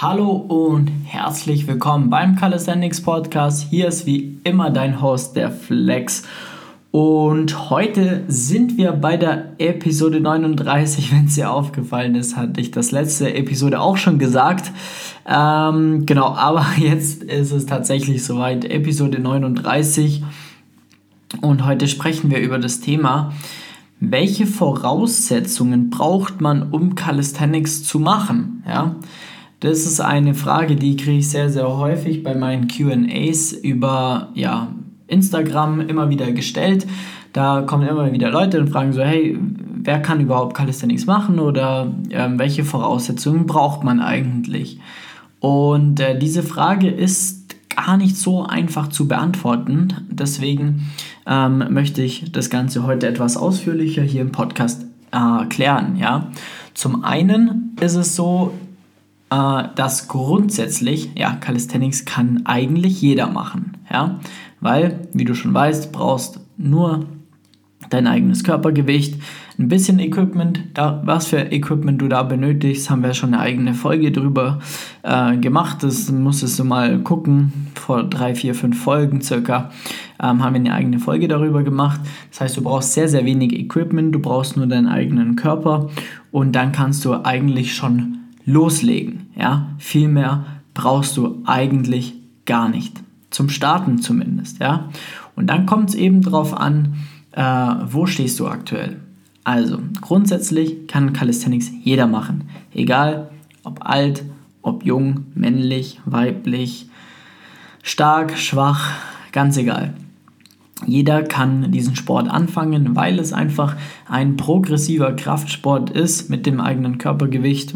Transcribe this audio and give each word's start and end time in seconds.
Hallo 0.00 0.30
und 0.30 0.92
herzlich 1.06 1.66
willkommen 1.66 2.08
beim 2.08 2.36
Calisthenics 2.36 3.00
Podcast. 3.00 3.66
Hier 3.68 3.88
ist 3.88 4.06
wie 4.06 4.38
immer 4.44 4.70
dein 4.70 5.02
Host, 5.02 5.34
der 5.34 5.50
Flex. 5.50 6.22
Und 6.92 7.68
heute 7.68 8.22
sind 8.28 8.76
wir 8.76 8.92
bei 8.92 9.16
der 9.16 9.54
Episode 9.58 10.20
39. 10.20 11.10
Wenn 11.10 11.24
es 11.24 11.34
dir 11.34 11.50
aufgefallen 11.50 12.14
ist, 12.14 12.36
hatte 12.36 12.60
ich 12.60 12.70
das 12.70 12.92
letzte 12.92 13.34
Episode 13.34 13.80
auch 13.80 13.96
schon 13.96 14.20
gesagt. 14.20 14.70
Ähm, 15.26 16.06
genau, 16.06 16.32
aber 16.32 16.64
jetzt 16.78 17.24
ist 17.24 17.50
es 17.50 17.66
tatsächlich 17.66 18.24
soweit. 18.24 18.66
Episode 18.66 19.18
39. 19.18 20.22
Und 21.40 21.66
heute 21.66 21.88
sprechen 21.88 22.30
wir 22.30 22.38
über 22.38 22.60
das 22.60 22.78
Thema, 22.78 23.32
welche 23.98 24.46
Voraussetzungen 24.46 25.90
braucht 25.90 26.40
man, 26.40 26.70
um 26.70 26.94
Calisthenics 26.94 27.82
zu 27.82 27.98
machen? 27.98 28.62
Ja. 28.64 28.94
Das 29.60 29.80
ist 29.80 30.00
eine 30.00 30.34
Frage, 30.34 30.76
die 30.76 30.96
kriege 30.96 31.18
ich 31.18 31.30
sehr, 31.30 31.50
sehr 31.50 31.68
häufig 31.68 32.22
bei 32.22 32.34
meinen 32.34 32.68
QAs 32.68 33.52
über 33.52 34.28
ja, 34.34 34.68
Instagram 35.08 35.80
immer 35.80 36.10
wieder 36.10 36.30
gestellt. 36.30 36.86
Da 37.32 37.62
kommen 37.62 37.88
immer 37.88 38.12
wieder 38.12 38.30
Leute 38.30 38.60
und 38.60 38.70
fragen 38.70 38.92
so, 38.92 39.02
hey, 39.02 39.36
wer 39.40 40.00
kann 40.00 40.20
überhaupt 40.20 40.54
Calisthenics 40.56 41.06
machen 41.06 41.40
oder 41.40 41.92
äh, 42.10 42.28
welche 42.36 42.64
Voraussetzungen 42.64 43.46
braucht 43.46 43.82
man 43.82 44.00
eigentlich? 44.00 44.78
Und 45.40 46.00
äh, 46.00 46.18
diese 46.18 46.42
Frage 46.42 46.88
ist 46.88 47.56
gar 47.74 47.96
nicht 47.96 48.16
so 48.16 48.44
einfach 48.44 48.88
zu 48.88 49.08
beantworten. 49.08 49.94
Deswegen 50.08 50.88
ähm, 51.26 51.64
möchte 51.70 52.02
ich 52.02 52.30
das 52.32 52.50
Ganze 52.50 52.84
heute 52.84 53.08
etwas 53.08 53.36
ausführlicher 53.36 54.02
hier 54.02 54.22
im 54.22 54.32
Podcast 54.32 54.84
äh, 55.12 55.44
klären. 55.46 55.96
Ja? 55.96 56.30
Zum 56.74 57.04
einen 57.04 57.76
ist 57.80 57.94
es 57.94 58.16
so, 58.16 58.52
äh, 58.52 58.67
dass 59.30 60.08
grundsätzlich, 60.08 61.10
ja, 61.16 61.34
Calisthenics 61.34 62.04
kann 62.06 62.46
eigentlich 62.46 63.02
jeder 63.02 63.26
machen, 63.26 63.76
ja, 63.90 64.20
weil, 64.60 65.08
wie 65.12 65.24
du 65.24 65.34
schon 65.34 65.52
weißt, 65.52 65.92
brauchst 65.92 66.40
nur 66.56 67.04
dein 67.90 68.06
eigenes 68.06 68.44
Körpergewicht, 68.44 69.20
ein 69.58 69.68
bisschen 69.68 69.98
Equipment, 69.98 70.62
da, 70.74 71.02
was 71.04 71.26
für 71.26 71.38
Equipment 71.38 72.00
du 72.00 72.08
da 72.08 72.22
benötigst, 72.22 72.90
haben 72.90 73.02
wir 73.02 73.12
schon 73.12 73.34
eine 73.34 73.42
eigene 73.42 73.74
Folge 73.74 74.12
drüber 74.12 74.60
äh, 75.02 75.36
gemacht, 75.36 75.82
das 75.82 76.10
musstest 76.10 76.58
du 76.58 76.64
mal 76.64 77.00
gucken, 77.00 77.52
vor 77.74 78.04
drei, 78.04 78.34
vier, 78.34 78.54
fünf 78.54 78.80
Folgen 78.80 79.20
circa, 79.20 79.70
ähm, 80.22 80.44
haben 80.44 80.54
wir 80.54 80.60
eine 80.60 80.74
eigene 80.74 81.00
Folge 81.00 81.26
darüber 81.26 81.64
gemacht, 81.64 82.00
das 82.30 82.40
heißt, 82.40 82.56
du 82.56 82.62
brauchst 82.62 82.92
sehr, 82.92 83.08
sehr 83.08 83.24
wenig 83.24 83.52
Equipment, 83.52 84.14
du 84.14 84.20
brauchst 84.20 84.56
nur 84.56 84.66
deinen 84.66 84.86
eigenen 84.86 85.34
Körper 85.34 85.88
und 86.30 86.52
dann 86.52 86.70
kannst 86.70 87.04
du 87.04 87.14
eigentlich 87.24 87.74
schon 87.74 88.17
loslegen. 88.48 89.26
Ja? 89.36 89.68
Viel 89.78 90.08
mehr 90.08 90.46
brauchst 90.74 91.16
du 91.16 91.42
eigentlich 91.44 92.14
gar 92.46 92.68
nicht. 92.68 93.00
Zum 93.30 93.50
Starten 93.50 93.98
zumindest. 93.98 94.58
Ja? 94.58 94.88
Und 95.36 95.48
dann 95.48 95.66
kommt 95.66 95.90
es 95.90 95.94
eben 95.94 96.22
darauf 96.22 96.54
an, 96.54 96.94
äh, 97.32 97.42
wo 97.42 98.06
stehst 98.06 98.40
du 98.40 98.48
aktuell. 98.48 99.00
Also 99.44 99.78
grundsätzlich 100.00 100.88
kann 100.88 101.12
Calisthenics 101.12 101.70
jeder 101.84 102.06
machen. 102.06 102.48
Egal 102.74 103.30
ob 103.64 103.84
alt, 103.86 104.24
ob 104.62 104.84
jung, 104.84 105.26
männlich, 105.34 106.00
weiblich, 106.06 106.88
stark, 107.82 108.36
schwach, 108.38 108.92
ganz 109.32 109.56
egal. 109.56 109.94
Jeder 110.86 111.22
kann 111.22 111.70
diesen 111.72 111.96
Sport 111.96 112.30
anfangen, 112.30 112.94
weil 112.94 113.18
es 113.18 113.32
einfach 113.32 113.76
ein 114.08 114.36
progressiver 114.36 115.12
Kraftsport 115.12 115.90
ist 115.90 116.30
mit 116.30 116.46
dem 116.46 116.60
eigenen 116.60 116.98
Körpergewicht, 116.98 117.74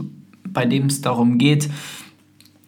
bei 0.53 0.67
dem 0.67 0.86
es 0.86 1.00
darum 1.00 1.39
geht, 1.39 1.69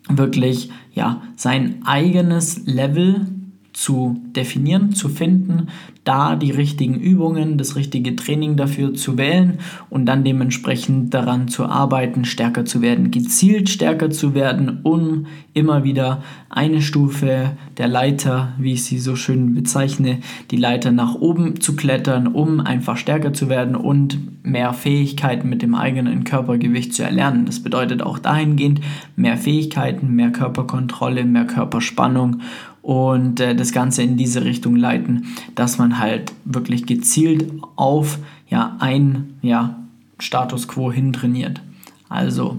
wirklich 0.08 0.70
ja, 0.92 1.22
sein 1.36 1.82
eigenes 1.84 2.66
Level 2.66 3.26
zu 3.74 4.22
definieren, 4.34 4.92
zu 4.92 5.08
finden, 5.08 5.68
da 6.04 6.36
die 6.36 6.52
richtigen 6.52 6.94
Übungen, 6.94 7.58
das 7.58 7.76
richtige 7.76 8.14
Training 8.14 8.56
dafür 8.56 8.94
zu 8.94 9.18
wählen 9.18 9.58
und 9.90 10.06
dann 10.06 10.22
dementsprechend 10.22 11.12
daran 11.12 11.48
zu 11.48 11.66
arbeiten, 11.66 12.24
stärker 12.24 12.64
zu 12.64 12.82
werden, 12.82 13.10
gezielt 13.10 13.68
stärker 13.68 14.10
zu 14.10 14.32
werden, 14.34 14.80
um 14.84 15.26
immer 15.54 15.82
wieder 15.82 16.22
eine 16.50 16.82
Stufe 16.82 17.56
der 17.76 17.88
Leiter, 17.88 18.52
wie 18.58 18.74
ich 18.74 18.84
sie 18.84 18.98
so 18.98 19.16
schön 19.16 19.54
bezeichne, 19.54 20.20
die 20.52 20.56
Leiter 20.56 20.92
nach 20.92 21.16
oben 21.16 21.60
zu 21.60 21.74
klettern, 21.74 22.28
um 22.28 22.60
einfach 22.60 22.96
stärker 22.96 23.32
zu 23.32 23.48
werden 23.48 23.74
und 23.74 24.18
mehr 24.44 24.72
Fähigkeiten 24.72 25.48
mit 25.48 25.62
dem 25.62 25.74
eigenen 25.74 26.22
Körpergewicht 26.22 26.94
zu 26.94 27.02
erlernen. 27.02 27.46
Das 27.46 27.60
bedeutet 27.60 28.02
auch 28.02 28.20
dahingehend 28.20 28.82
mehr 29.16 29.36
Fähigkeiten, 29.36 30.14
mehr 30.14 30.30
Körperkontrolle, 30.30 31.24
mehr 31.24 31.46
Körperspannung 31.46 32.42
und 32.84 33.40
äh, 33.40 33.56
das 33.56 33.72
Ganze 33.72 34.02
in 34.02 34.18
diese 34.18 34.44
Richtung 34.44 34.76
leiten, 34.76 35.24
dass 35.54 35.78
man 35.78 35.98
halt 35.98 36.34
wirklich 36.44 36.84
gezielt 36.84 37.50
auf 37.76 38.18
ja, 38.50 38.76
ein 38.78 39.38
ja, 39.40 39.78
Status 40.18 40.68
quo 40.68 40.92
hin 40.92 41.14
trainiert. 41.14 41.62
Also 42.10 42.58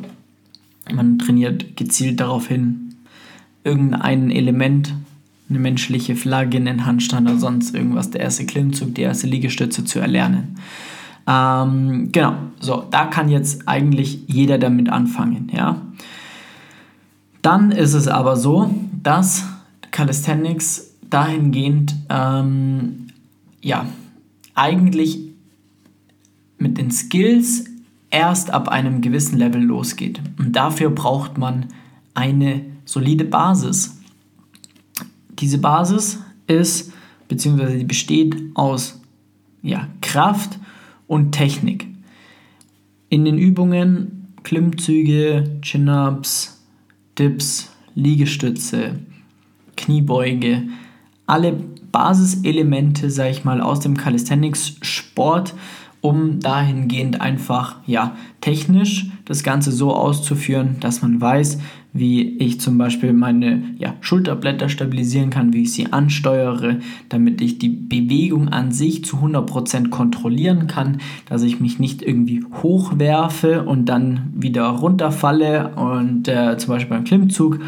man 0.92 1.20
trainiert 1.20 1.78
gezielt 1.78 2.20
darauf 2.20 2.48
hin, 2.48 2.96
irgendein 3.64 4.32
Element, 4.32 4.96
eine 5.48 5.60
menschliche 5.60 6.16
Flagge, 6.16 6.58
einen 6.58 6.88
Handstand 6.88 7.30
oder 7.30 7.38
sonst 7.38 7.76
irgendwas, 7.76 8.10
der 8.10 8.22
erste 8.22 8.48
Klimmzug, 8.48 8.96
die 8.96 9.04
erste 9.04 9.28
Liegestütze 9.28 9.86
zu 9.86 10.00
erlernen. 10.00 10.56
Ähm, 11.28 12.10
genau, 12.12 12.34
so, 12.60 12.84
da 12.90 13.06
kann 13.06 13.30
jetzt 13.30 13.68
eigentlich 13.68 14.22
jeder 14.26 14.58
damit 14.58 14.90
anfangen, 14.90 15.52
ja. 15.54 15.82
Dann 17.44 17.72
ist 17.72 17.94
es 17.94 18.08
aber 18.08 18.38
so, 18.38 18.74
dass 19.04 19.46
Calisthenics 19.96 20.94
dahingehend, 21.10 21.96
ähm, 22.10 23.08
ja, 23.62 23.88
eigentlich 24.54 25.20
mit 26.58 26.78
den 26.78 26.92
Skills 26.92 27.64
erst 28.10 28.52
ab 28.52 28.68
einem 28.68 29.00
gewissen 29.00 29.38
Level 29.38 29.64
losgeht. 29.64 30.20
Und 30.38 30.54
dafür 30.54 30.90
braucht 30.90 31.38
man 31.38 31.68
eine 32.14 32.66
solide 32.84 33.24
Basis. 33.24 34.02
Diese 35.40 35.60
Basis 35.60 36.20
ist, 36.48 36.92
beziehungsweise 37.30 37.78
die 37.78 37.86
besteht 37.86 38.36
aus 38.54 39.00
ja, 39.62 39.88
Kraft 40.02 40.60
und 41.08 41.32
Technik. 41.32 41.88
In 43.08 43.24
den 43.24 43.38
Übungen 43.38 44.34
Klimmzüge, 44.44 45.58
Chin-Ups, 45.62 46.62
Dips, 47.18 47.72
Liegestütze, 47.96 49.00
Kniebeuge, 49.76 50.64
alle 51.28 51.58
Basiselemente, 51.92 53.10
sage 53.10 53.32
ich 53.32 53.46
mal, 53.46 53.62
aus 53.62 53.80
dem 53.80 53.96
Calisthenics-Sport, 53.96 55.54
um 56.02 56.40
dahingehend 56.40 57.22
einfach, 57.22 57.78
ja, 57.88 58.16
technisch 58.42 59.08
das 59.26 59.44
Ganze 59.44 59.72
so 59.72 59.94
auszuführen, 59.94 60.76
dass 60.80 61.02
man 61.02 61.20
weiß, 61.20 61.58
wie 61.94 62.38
ich 62.38 62.60
zum 62.60 62.78
Beispiel 62.78 63.14
meine 63.14 63.64
ja, 63.80 63.96
Schulterblätter 64.02 64.68
stabilisieren 64.68 65.30
kann, 65.30 65.54
wie 65.54 65.64
ich 65.64 65.72
sie 65.72 65.94
ansteuere, 65.94 66.80
damit 67.08 67.42
ich 67.42 67.58
die 67.58 67.70
Bewegung 67.70 68.50
an 68.50 68.74
sich 68.74 69.06
zu 69.06 69.16
100% 69.16 69.90
kontrollieren 69.90 70.68
kann, 70.68 70.98
dass 71.28 71.42
ich 71.42 71.62
mich 71.62 71.80
nicht 71.80 72.02
irgendwie 72.02 72.44
hochwerfe 72.62 73.64
und 73.64 73.86
dann 73.86 74.34
wieder 74.36 74.68
runterfalle 74.68 75.70
und 75.76 76.28
äh, 76.28 76.58
zum 76.58 76.74
Beispiel 76.74 76.98
beim 76.98 77.06
Klimmzug 77.06 77.62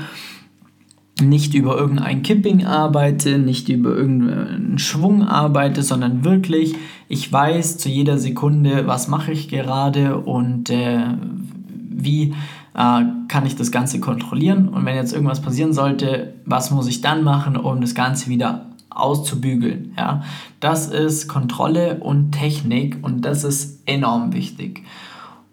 nicht 1.22 1.54
über 1.54 1.78
irgendein 1.78 2.22
Kipping 2.22 2.66
arbeite, 2.66 3.40
nicht 3.40 3.70
über 3.70 3.96
irgendeinen 3.96 4.80
Schwung 4.80 5.24
arbeite, 5.24 5.82
sondern 5.84 6.24
wirklich, 6.24 6.76
ich 7.08 7.32
weiß 7.32 7.78
zu 7.78 7.90
jeder 7.90 8.18
Sekunde, 8.18 8.88
was 8.88 9.08
mache 9.08 9.32
ich 9.32 9.48
gerade 9.48 10.18
und 10.18 10.70
äh, 10.70 11.04
wie 11.90 12.36
äh, 12.74 13.02
kann 13.28 13.46
ich 13.46 13.56
das 13.56 13.72
Ganze 13.72 14.00
kontrollieren. 14.00 14.70
Und 14.70 14.86
wenn 14.86 14.96
jetzt 14.96 15.14
irgendwas 15.14 15.42
passieren 15.42 15.74
sollte, 15.74 16.34
was 16.46 16.72
muss 16.72 16.88
ich 16.88 17.02
dann 17.02 17.24
machen, 17.24 17.58
um 17.58 17.82
das 17.82 17.96
Ganze 17.96 18.30
wieder 18.30 18.68
auszubügeln. 18.90 19.94
Ja? 19.98 20.24
Das 20.60 20.88
ist 20.88 21.28
Kontrolle 21.28 22.00
und 22.00 22.32
Technik 22.32 22.98
und 23.02 23.22
das 23.22 23.44
ist 23.44 23.82
enorm 23.88 24.34
wichtig. 24.34 24.84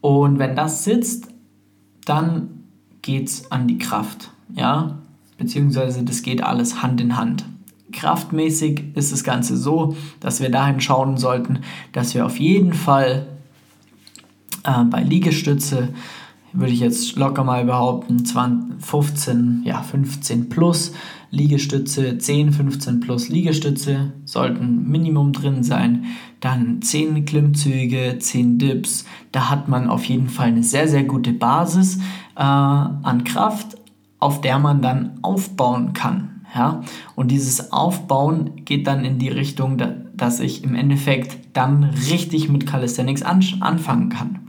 Und 0.00 0.38
wenn 0.38 0.54
das 0.54 0.84
sitzt, 0.84 1.28
dann 2.04 2.50
geht 3.00 3.28
es 3.28 3.50
an 3.50 3.66
die 3.66 3.78
Kraft. 3.78 4.30
Ja? 4.54 4.98
Beziehungsweise 5.44 6.02
das 6.04 6.22
geht 6.22 6.42
alles 6.42 6.82
Hand 6.82 7.02
in 7.02 7.16
Hand. 7.18 7.44
Kraftmäßig 7.92 8.82
ist 8.94 9.12
das 9.12 9.24
Ganze 9.24 9.58
so, 9.58 9.94
dass 10.18 10.40
wir 10.40 10.50
dahin 10.50 10.80
schauen 10.80 11.18
sollten, 11.18 11.60
dass 11.92 12.14
wir 12.14 12.24
auf 12.24 12.40
jeden 12.40 12.72
Fall 12.72 13.26
äh, 14.64 14.84
bei 14.84 15.02
Liegestütze, 15.02 15.90
würde 16.54 16.72
ich 16.72 16.80
jetzt 16.80 17.16
locker 17.16 17.44
mal 17.44 17.66
behaupten, 17.66 18.24
20, 18.24 18.84
15, 18.84 19.62
ja 19.64 19.82
15 19.82 20.48
plus 20.48 20.92
Liegestütze, 21.30 22.16
10, 22.16 22.52
15 22.52 23.00
plus 23.00 23.28
Liegestütze 23.28 24.12
sollten 24.24 24.88
Minimum 24.88 25.32
drin 25.32 25.62
sein. 25.62 26.04
Dann 26.40 26.80
10 26.80 27.26
Klimmzüge, 27.26 28.16
10 28.18 28.58
Dips. 28.58 29.04
Da 29.32 29.50
hat 29.50 29.68
man 29.68 29.88
auf 29.88 30.04
jeden 30.04 30.28
Fall 30.28 30.48
eine 30.48 30.62
sehr, 30.62 30.88
sehr 30.88 31.04
gute 31.04 31.32
Basis. 31.32 31.98
äh, 32.36 32.40
an 32.40 33.24
Kraft, 33.24 33.76
auf 34.24 34.40
der 34.40 34.58
man 34.58 34.80
dann 34.80 35.18
aufbauen 35.20 35.92
kann. 35.92 36.46
Ja? 36.54 36.80
Und 37.14 37.30
dieses 37.30 37.72
Aufbauen 37.72 38.64
geht 38.64 38.86
dann 38.86 39.04
in 39.04 39.18
die 39.18 39.28
Richtung, 39.28 39.76
dass 40.16 40.40
ich 40.40 40.64
im 40.64 40.74
Endeffekt 40.74 41.54
dann 41.54 41.84
richtig 41.84 42.48
mit 42.48 42.66
Calisthenics 42.66 43.22
anfangen 43.22 44.08
kann. 44.08 44.40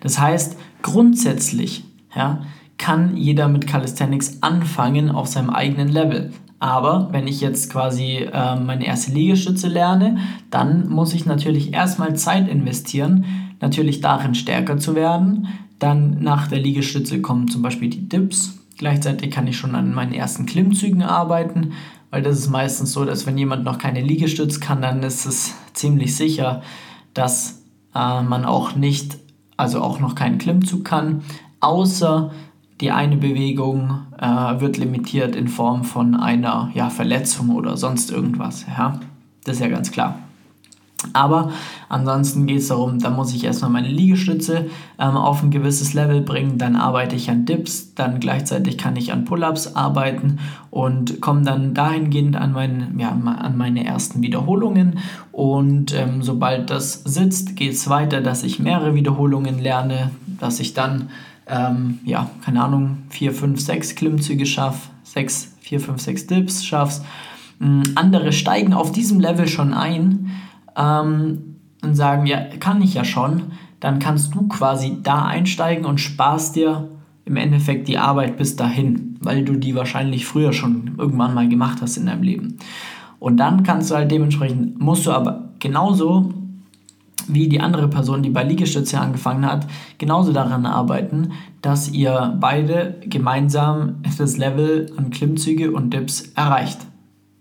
Das 0.00 0.18
heißt, 0.18 0.56
grundsätzlich 0.80 1.84
ja, 2.16 2.40
kann 2.78 3.18
jeder 3.18 3.48
mit 3.48 3.66
Calisthenics 3.66 4.42
anfangen 4.42 5.10
auf 5.10 5.26
seinem 5.28 5.50
eigenen 5.50 5.88
Level. 5.88 6.32
Aber 6.58 7.08
wenn 7.12 7.26
ich 7.26 7.42
jetzt 7.42 7.70
quasi 7.70 8.28
äh, 8.32 8.56
meine 8.56 8.86
erste 8.86 9.12
Liegestütze 9.12 9.68
lerne, 9.68 10.18
dann 10.48 10.88
muss 10.88 11.12
ich 11.12 11.26
natürlich 11.26 11.74
erstmal 11.74 12.16
Zeit 12.16 12.48
investieren, 12.48 13.26
natürlich 13.60 14.00
darin 14.00 14.34
stärker 14.34 14.78
zu 14.78 14.94
werden. 14.94 15.48
Dann 15.82 16.18
nach 16.20 16.46
der 16.46 16.60
Liegestütze 16.60 17.20
kommen 17.20 17.48
zum 17.48 17.60
Beispiel 17.60 17.90
die 17.90 18.08
Dips. 18.08 18.56
Gleichzeitig 18.78 19.32
kann 19.32 19.48
ich 19.48 19.56
schon 19.56 19.74
an 19.74 19.92
meinen 19.92 20.12
ersten 20.12 20.46
Klimmzügen 20.46 21.02
arbeiten, 21.02 21.72
weil 22.10 22.22
das 22.22 22.38
ist 22.38 22.50
meistens 22.50 22.92
so, 22.92 23.04
dass 23.04 23.26
wenn 23.26 23.36
jemand 23.36 23.64
noch 23.64 23.78
keine 23.78 24.00
Liegestütze 24.00 24.60
kann, 24.60 24.80
dann 24.80 25.02
ist 25.02 25.26
es 25.26 25.56
ziemlich 25.72 26.14
sicher, 26.14 26.62
dass 27.14 27.64
äh, 27.96 28.22
man 28.22 28.44
auch 28.44 28.76
nicht, 28.76 29.18
also 29.56 29.80
auch 29.80 29.98
noch 29.98 30.14
keinen 30.14 30.38
Klimmzug 30.38 30.84
kann, 30.84 31.22
außer 31.58 32.30
die 32.80 32.92
eine 32.92 33.16
Bewegung 33.16 34.02
äh, 34.20 34.60
wird 34.60 34.76
limitiert 34.76 35.34
in 35.34 35.48
Form 35.48 35.82
von 35.82 36.14
einer 36.14 36.70
ja, 36.74 36.90
Verletzung 36.90 37.50
oder 37.50 37.76
sonst 37.76 38.12
irgendwas. 38.12 38.66
Ja? 38.68 39.00
Das 39.42 39.56
ist 39.56 39.62
ja 39.62 39.68
ganz 39.68 39.90
klar. 39.90 40.16
Aber 41.12 41.50
ansonsten 41.88 42.46
geht 42.46 42.58
es 42.58 42.68
darum, 42.68 42.98
da 42.98 43.10
muss 43.10 43.34
ich 43.34 43.44
erstmal 43.44 43.70
meine 43.70 43.88
Liegestütze 43.88 44.66
ähm, 44.98 45.16
auf 45.16 45.42
ein 45.42 45.50
gewisses 45.50 45.94
Level 45.94 46.20
bringen, 46.20 46.58
dann 46.58 46.76
arbeite 46.76 47.16
ich 47.16 47.30
an 47.30 47.44
Dips, 47.44 47.94
dann 47.94 48.20
gleichzeitig 48.20 48.78
kann 48.78 48.96
ich 48.96 49.12
an 49.12 49.24
Pull-ups 49.24 49.74
arbeiten 49.74 50.38
und 50.70 51.20
komme 51.20 51.42
dann 51.42 51.74
dahingehend 51.74 52.36
an, 52.36 52.52
mein, 52.52 52.98
ja, 52.98 53.10
an 53.10 53.56
meine 53.56 53.84
ersten 53.84 54.22
Wiederholungen. 54.22 54.98
Und 55.32 55.94
ähm, 55.94 56.22
sobald 56.22 56.70
das 56.70 57.02
sitzt, 57.04 57.56
geht 57.56 57.72
es 57.72 57.88
weiter, 57.88 58.20
dass 58.20 58.42
ich 58.42 58.58
mehrere 58.58 58.94
Wiederholungen 58.94 59.58
lerne, 59.58 60.10
dass 60.40 60.60
ich 60.60 60.74
dann, 60.74 61.10
ähm, 61.46 62.00
ja, 62.04 62.30
keine 62.44 62.62
Ahnung, 62.62 62.98
4, 63.10 63.32
5, 63.32 63.60
6 63.60 63.94
Klimmzüge 63.96 64.46
schaffe, 64.46 64.90
6, 65.04 65.56
4, 65.60 65.80
5, 65.80 66.00
6 66.00 66.26
Dips 66.26 66.64
schaffst. 66.64 67.04
Ähm, 67.60 67.82
andere 67.94 68.32
steigen 68.32 68.72
auf 68.72 68.92
diesem 68.92 69.20
Level 69.20 69.48
schon 69.48 69.74
ein 69.74 70.30
ähm, 70.76 71.56
und 71.82 71.94
sagen, 71.94 72.26
ja, 72.26 72.44
kann 72.60 72.82
ich 72.82 72.94
ja 72.94 73.04
schon, 73.04 73.52
dann 73.80 73.98
kannst 73.98 74.34
du 74.34 74.46
quasi 74.48 74.98
da 75.02 75.24
einsteigen 75.24 75.84
und 75.84 75.98
sparst 75.98 76.56
dir 76.56 76.88
im 77.24 77.36
Endeffekt 77.36 77.88
die 77.88 77.98
Arbeit 77.98 78.36
bis 78.36 78.56
dahin, 78.56 79.16
weil 79.20 79.44
du 79.44 79.54
die 79.54 79.74
wahrscheinlich 79.74 80.26
früher 80.26 80.52
schon 80.52 80.92
irgendwann 80.98 81.34
mal 81.34 81.48
gemacht 81.48 81.78
hast 81.80 81.96
in 81.96 82.06
deinem 82.06 82.22
Leben. 82.22 82.58
Und 83.18 83.36
dann 83.36 83.62
kannst 83.62 83.90
du 83.90 83.94
halt 83.94 84.10
dementsprechend, 84.10 84.80
musst 84.80 85.06
du 85.06 85.12
aber 85.12 85.50
genauso 85.58 86.32
wie 87.28 87.48
die 87.48 87.60
andere 87.60 87.88
Person, 87.88 88.22
die 88.22 88.30
bei 88.30 88.42
Liegestütze 88.42 88.98
angefangen 88.98 89.46
hat, 89.46 89.66
genauso 89.98 90.32
daran 90.32 90.66
arbeiten, 90.66 91.32
dass 91.60 91.90
ihr 91.90 92.36
beide 92.40 92.96
gemeinsam 93.06 93.96
das 94.18 94.36
Level 94.36 94.92
an 94.96 95.10
Klimmzüge 95.10 95.70
und 95.70 95.94
Dips 95.94 96.32
erreicht. 96.34 96.78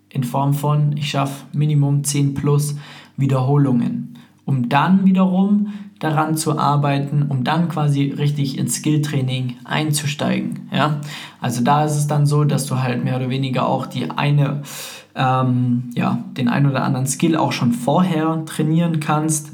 In 0.09 0.23
Form 0.23 0.53
von, 0.53 0.95
ich 0.97 1.09
schaffe 1.09 1.45
Minimum 1.53 2.03
10 2.03 2.33
plus 2.33 2.75
Wiederholungen, 3.17 4.17
um 4.45 4.69
dann 4.69 5.05
wiederum 5.05 5.67
daran 6.01 6.35
zu 6.35 6.57
arbeiten, 6.57 7.27
um 7.29 7.43
dann 7.43 7.69
quasi 7.69 8.05
richtig 8.17 8.57
ins 8.57 8.75
Skilltraining 8.75 9.57
einzusteigen. 9.63 10.67
Ja? 10.71 10.99
Also 11.39 11.63
da 11.63 11.85
ist 11.85 11.95
es 11.95 12.07
dann 12.07 12.25
so, 12.25 12.43
dass 12.43 12.65
du 12.65 12.81
halt 12.81 13.03
mehr 13.03 13.17
oder 13.17 13.29
weniger 13.29 13.67
auch 13.67 13.85
die 13.85 14.09
eine, 14.09 14.63
ähm, 15.13 15.91
ja, 15.93 16.23
den 16.35 16.47
ein 16.47 16.65
oder 16.65 16.83
anderen 16.83 17.05
Skill 17.05 17.35
auch 17.35 17.51
schon 17.51 17.71
vorher 17.71 18.43
trainieren 18.45 18.99
kannst. 18.99 19.51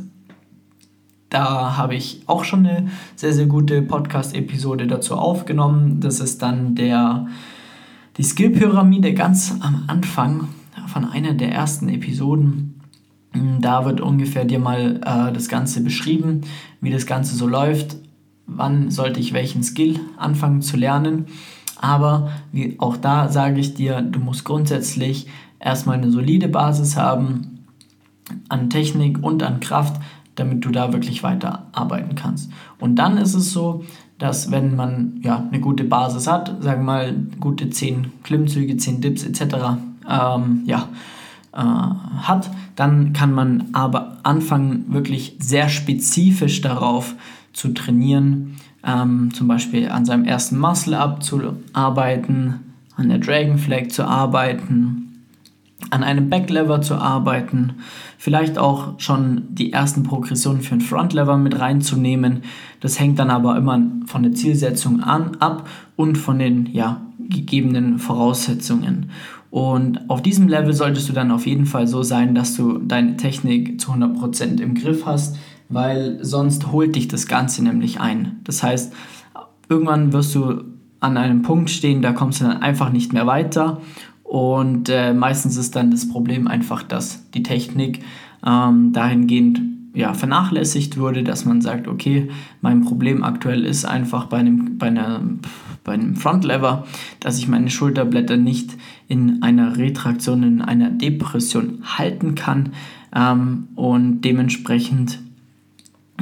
Da 1.29 1.75
habe 1.75 1.95
ich 1.95 2.21
auch 2.27 2.45
schon 2.45 2.65
eine 2.65 2.87
sehr, 3.17 3.33
sehr 3.33 3.47
gute 3.47 3.81
Podcast-Episode 3.81 4.87
dazu 4.87 5.15
aufgenommen. 5.15 5.99
Das 5.99 6.21
ist 6.21 6.41
dann 6.41 6.75
der, 6.75 7.27
die 8.15 8.23
Skill-Pyramide 8.23 9.13
ganz 9.13 9.53
am 9.59 9.83
Anfang 9.87 10.47
von 10.87 11.03
einer 11.03 11.33
der 11.33 11.51
ersten 11.51 11.89
Episoden. 11.89 12.76
Da 13.59 13.85
wird 13.85 14.01
ungefähr 14.01 14.45
dir 14.45 14.59
mal 14.59 15.01
äh, 15.03 15.33
das 15.33 15.49
Ganze 15.49 15.81
beschrieben, 15.81 16.41
wie 16.81 16.91
das 16.91 17.05
Ganze 17.05 17.35
so 17.35 17.47
läuft, 17.47 17.97
wann 18.45 18.91
sollte 18.91 19.19
ich 19.19 19.33
welchen 19.33 19.63
Skill 19.63 19.99
anfangen 20.17 20.61
zu 20.61 20.77
lernen. 20.77 21.25
Aber 21.79 22.31
wie, 22.51 22.75
auch 22.79 22.97
da 22.97 23.29
sage 23.29 23.59
ich 23.59 23.73
dir, 23.73 24.01
du 24.01 24.19
musst 24.19 24.45
grundsätzlich 24.45 25.27
erstmal 25.59 25.97
eine 25.97 26.11
solide 26.11 26.47
Basis 26.47 26.97
haben 26.97 27.65
an 28.49 28.69
Technik 28.69 29.23
und 29.23 29.43
an 29.43 29.59
Kraft, 29.59 30.01
damit 30.35 30.63
du 30.65 30.69
da 30.69 30.93
wirklich 30.93 31.23
weiter 31.23 31.67
arbeiten 31.71 32.15
kannst. 32.15 32.51
Und 32.79 32.95
dann 32.95 33.17
ist 33.17 33.33
es 33.33 33.51
so, 33.51 33.83
dass 34.17 34.51
wenn 34.51 34.75
man 34.75 35.19
ja 35.23 35.45
eine 35.47 35.59
gute 35.59 35.83
Basis 35.83 36.27
hat, 36.27 36.63
sagen 36.63 36.81
wir 36.81 36.85
mal 36.85 37.15
gute 37.39 37.69
10 37.69 38.11
Klimmzüge, 38.23 38.77
10 38.77 39.01
Dips 39.01 39.23
etc., 39.23 39.55
ähm, 40.09 40.63
ja, 40.65 40.89
äh, 41.57 41.61
hat, 41.61 42.51
dann 42.75 43.13
kann 43.13 43.33
man 43.33 43.65
aber 43.73 44.17
anfangen, 44.23 44.85
wirklich 44.89 45.35
sehr 45.39 45.69
spezifisch 45.69 46.61
darauf 46.61 47.15
zu 47.51 47.73
trainieren, 47.73 48.57
ähm, 48.85 49.33
zum 49.33 49.47
Beispiel 49.47 49.89
an 49.89 50.05
seinem 50.05 50.25
ersten 50.25 50.59
Muscle-Up 50.59 51.23
zu 51.23 51.41
arbeiten, 51.73 52.59
an 52.95 53.09
der 53.09 53.17
Dragon 53.17 53.57
Flag 53.57 53.89
zu 53.89 54.05
arbeiten, 54.05 55.25
an 55.89 56.03
einem 56.03 56.29
Backlever 56.29 56.81
zu 56.81 56.95
arbeiten, 56.95 57.75
vielleicht 58.17 58.57
auch 58.57 58.99
schon 58.99 59.43
die 59.49 59.73
ersten 59.73 60.03
Progressionen 60.03 60.61
für 60.61 60.73
einen 60.73 60.81
Frontlever 60.81 61.37
mit 61.37 61.59
reinzunehmen. 61.59 62.43
Das 62.81 62.99
hängt 62.99 63.19
dann 63.19 63.29
aber 63.29 63.57
immer 63.57 63.81
von 64.05 64.23
der 64.23 64.33
Zielsetzung 64.33 65.01
an, 65.01 65.37
ab 65.39 65.67
und 65.95 66.17
von 66.17 66.39
den 66.39 66.67
ja, 66.67 67.01
gegebenen 67.19 67.99
Voraussetzungen. 67.99 69.11
Und 69.49 70.09
auf 70.09 70.21
diesem 70.21 70.47
Level 70.47 70.73
solltest 70.73 71.07
du 71.09 71.13
dann 71.13 71.31
auf 71.31 71.45
jeden 71.45 71.65
Fall 71.65 71.87
so 71.87 72.03
sein, 72.03 72.35
dass 72.35 72.55
du 72.55 72.79
deine 72.79 73.17
Technik 73.17 73.79
zu 73.79 73.91
100% 73.91 74.59
im 74.59 74.75
Griff 74.75 75.05
hast, 75.05 75.37
weil 75.69 76.19
sonst 76.21 76.71
holt 76.71 76.95
dich 76.95 77.07
das 77.07 77.27
Ganze 77.27 77.63
nämlich 77.63 77.99
ein. 77.99 78.39
Das 78.43 78.61
heißt, 78.63 78.93
irgendwann 79.69 80.13
wirst 80.13 80.35
du 80.35 80.63
an 80.99 81.17
einem 81.17 81.41
Punkt 81.43 81.69
stehen, 81.69 82.01
da 82.01 82.11
kommst 82.11 82.41
du 82.41 82.45
dann 82.45 82.61
einfach 82.61 82.91
nicht 82.91 83.13
mehr 83.13 83.27
weiter. 83.27 83.81
Und 84.23 84.89
äh, 84.89 85.13
meistens 85.13 85.55
ist 85.55 85.75
dann 85.75 85.91
das 85.91 86.09
Problem 86.09 86.47
einfach, 86.47 86.83
dass 86.83 87.29
die 87.31 87.43
Technik 87.43 88.03
ähm, 88.45 88.91
dahingehend 88.91 89.61
ja, 89.93 90.13
vernachlässigt 90.13 90.97
wurde, 90.97 91.23
dass 91.23 91.45
man 91.45 91.61
sagt, 91.61 91.87
okay, 91.87 92.29
mein 92.61 92.81
Problem 92.81 93.23
aktuell 93.23 93.65
ist 93.65 93.85
einfach 93.85 94.25
bei 94.25 94.37
einem, 94.37 94.77
bei 94.77 94.87
einer, 94.87 95.21
bei 95.83 95.93
einem 95.93 96.15
Frontlever, 96.15 96.85
dass 97.19 97.39
ich 97.39 97.47
meine 97.47 97.69
Schulterblätter 97.69 98.37
nicht 98.37 98.77
in 99.07 99.41
einer 99.41 99.77
Retraktion, 99.77 100.43
in 100.43 100.61
einer 100.61 100.89
Depression 100.89 101.79
halten 101.83 102.35
kann 102.35 102.73
ähm, 103.15 103.69
und 103.75 104.21
dementsprechend 104.21 105.19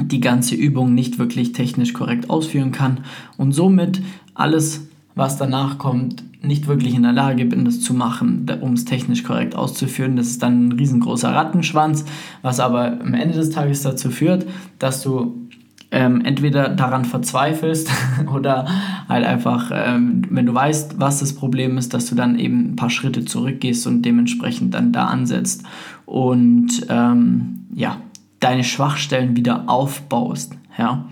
die 0.00 0.20
ganze 0.20 0.54
Übung 0.54 0.94
nicht 0.94 1.18
wirklich 1.18 1.52
technisch 1.52 1.92
korrekt 1.92 2.28
ausführen 2.30 2.72
kann 2.72 3.00
und 3.36 3.52
somit 3.52 4.02
alles, 4.34 4.88
was 5.16 5.38
danach 5.38 5.78
kommt, 5.78 6.22
nicht 6.46 6.68
wirklich 6.68 6.94
in 6.94 7.02
der 7.02 7.12
Lage 7.12 7.46
bin, 7.46 7.64
das 7.64 7.80
zu 7.80 7.94
machen, 7.94 8.46
um 8.60 8.74
es 8.74 8.84
technisch 8.84 9.24
korrekt 9.24 9.56
auszuführen. 9.56 10.14
Das 10.14 10.28
ist 10.28 10.42
dann 10.42 10.68
ein 10.68 10.72
riesengroßer 10.72 11.34
Rattenschwanz, 11.34 12.04
was 12.42 12.60
aber 12.60 13.00
am 13.00 13.14
Ende 13.14 13.34
des 13.34 13.50
Tages 13.50 13.82
dazu 13.82 14.10
führt, 14.10 14.46
dass 14.78 15.02
du 15.02 15.48
ähm, 15.90 16.20
entweder 16.24 16.68
daran 16.68 17.06
verzweifelst 17.06 17.90
oder 18.34 18.66
halt 19.08 19.24
einfach, 19.24 19.70
ähm, 19.72 20.22
wenn 20.30 20.46
du 20.46 20.52
weißt, 20.52 21.00
was 21.00 21.20
das 21.20 21.34
Problem 21.34 21.78
ist, 21.78 21.94
dass 21.94 22.06
du 22.06 22.14
dann 22.14 22.38
eben 22.38 22.72
ein 22.72 22.76
paar 22.76 22.90
Schritte 22.90 23.24
zurückgehst 23.24 23.86
und 23.86 24.02
dementsprechend 24.02 24.74
dann 24.74 24.92
da 24.92 25.06
ansetzt 25.06 25.62
und 26.04 26.86
ähm, 26.90 27.66
ja, 27.74 27.96
deine 28.40 28.64
Schwachstellen 28.64 29.34
wieder 29.36 29.68
aufbaust. 29.68 30.54
Ja. 30.76 31.06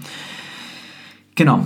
Genau. 1.37 1.65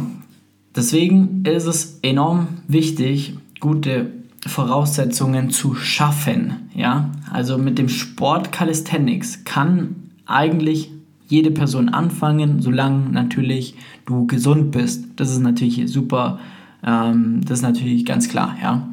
Deswegen 0.79 1.43
ist 1.43 1.67
es 1.67 1.99
enorm 2.03 2.47
wichtig, 2.69 3.37
gute 3.59 4.13
Voraussetzungen 4.47 5.51
zu 5.51 5.75
schaffen. 5.75 6.69
Ja? 6.73 7.11
Also 7.33 7.59
mit 7.59 7.79
dem 7.79 7.89
Sport 7.89 8.53
Calisthenics 8.53 9.43
kann 9.43 9.97
eigentlich 10.25 10.93
jede 11.27 11.51
Person 11.51 11.89
anfangen, 11.89 12.63
solange 12.63 13.11
natürlich 13.11 13.75
du 14.07 14.29
gesund 14.29 14.71
bist. 14.71 15.05
Das 15.17 15.33
ist 15.33 15.41
natürlich 15.41 15.91
super, 15.91 16.39
ähm, 16.87 17.41
das 17.45 17.59
ist 17.59 17.65
natürlich 17.65 18.07
ganz 18.07 18.29
klar. 18.29 18.57
Ja? 18.63 18.87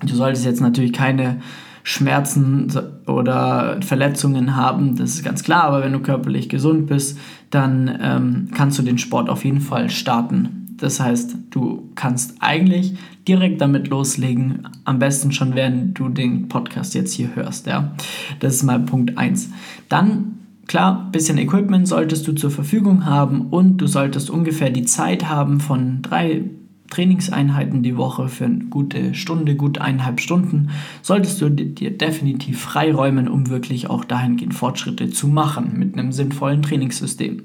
Du 0.00 0.14
solltest 0.14 0.46
jetzt 0.46 0.62
natürlich 0.62 0.94
keine 0.94 1.42
Schmerzen 1.82 2.72
oder 3.06 3.78
Verletzungen 3.82 4.56
haben, 4.56 4.96
das 4.96 5.16
ist 5.16 5.22
ganz 5.22 5.42
klar, 5.42 5.64
aber 5.64 5.82
wenn 5.82 5.92
du 5.92 6.00
körperlich 6.00 6.48
gesund 6.48 6.86
bist, 6.86 7.18
dann 7.50 7.94
ähm, 8.00 8.48
kannst 8.54 8.78
du 8.78 8.82
den 8.82 8.96
Sport 8.96 9.28
auf 9.28 9.44
jeden 9.44 9.60
Fall 9.60 9.90
starten. 9.90 10.63
Das 10.84 11.00
heißt, 11.00 11.36
du 11.48 11.88
kannst 11.94 12.34
eigentlich 12.40 12.92
direkt 13.26 13.62
damit 13.62 13.88
loslegen, 13.88 14.68
am 14.84 14.98
besten 14.98 15.32
schon 15.32 15.54
während 15.54 15.98
du 15.98 16.10
den 16.10 16.48
Podcast 16.48 16.94
jetzt 16.94 17.14
hier 17.14 17.34
hörst. 17.34 17.66
Ja? 17.66 17.94
Das 18.40 18.56
ist 18.56 18.64
mal 18.64 18.80
Punkt 18.80 19.16
1. 19.16 19.48
Dann, 19.88 20.40
klar, 20.66 21.08
bisschen 21.10 21.38
Equipment 21.38 21.88
solltest 21.88 22.28
du 22.28 22.32
zur 22.32 22.50
Verfügung 22.50 23.06
haben 23.06 23.46
und 23.46 23.78
du 23.78 23.86
solltest 23.86 24.28
ungefähr 24.28 24.68
die 24.68 24.84
Zeit 24.84 25.26
haben 25.30 25.58
von 25.58 26.02
drei 26.02 26.50
Trainingseinheiten 26.90 27.82
die 27.82 27.96
Woche 27.96 28.28
für 28.28 28.44
eine 28.44 28.64
gute 28.66 29.14
Stunde, 29.14 29.56
gut 29.56 29.78
eineinhalb 29.78 30.20
Stunden, 30.20 30.68
solltest 31.00 31.40
du 31.40 31.48
dir 31.48 31.96
definitiv 31.96 32.60
freiräumen, 32.60 33.28
um 33.28 33.48
wirklich 33.48 33.88
auch 33.88 34.04
dahingehend 34.04 34.52
Fortschritte 34.52 35.08
zu 35.08 35.28
machen 35.28 35.78
mit 35.78 35.94
einem 35.94 36.12
sinnvollen 36.12 36.60
Trainingssystem. 36.60 37.42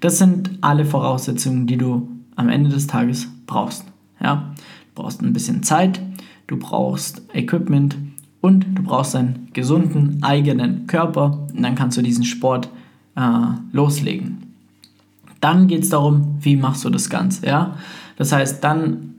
Das 0.00 0.16
sind 0.16 0.50
alle 0.62 0.86
Voraussetzungen, 0.86 1.66
die 1.66 1.76
du 1.76 2.08
am 2.36 2.48
Ende 2.48 2.70
des 2.70 2.86
Tages 2.86 3.28
brauchst. 3.46 3.84
Ja? 4.20 4.54
Du 4.94 5.02
brauchst 5.02 5.22
ein 5.22 5.32
bisschen 5.32 5.62
Zeit, 5.62 6.00
du 6.46 6.58
brauchst 6.58 7.22
Equipment 7.32 7.96
und 8.40 8.66
du 8.74 8.82
brauchst 8.82 9.16
einen 9.16 9.48
gesunden 9.52 10.22
eigenen 10.22 10.86
Körper 10.86 11.46
und 11.52 11.62
dann 11.62 11.74
kannst 11.74 11.96
du 11.96 12.02
diesen 12.02 12.24
Sport 12.24 12.68
äh, 13.16 13.20
loslegen. 13.72 14.54
Dann 15.40 15.66
geht 15.66 15.82
es 15.82 15.90
darum, 15.90 16.38
wie 16.40 16.56
machst 16.56 16.84
du 16.84 16.90
das 16.90 17.10
Ganze. 17.10 17.46
Ja? 17.46 17.76
Das 18.16 18.32
heißt, 18.32 18.62
dann 18.62 19.14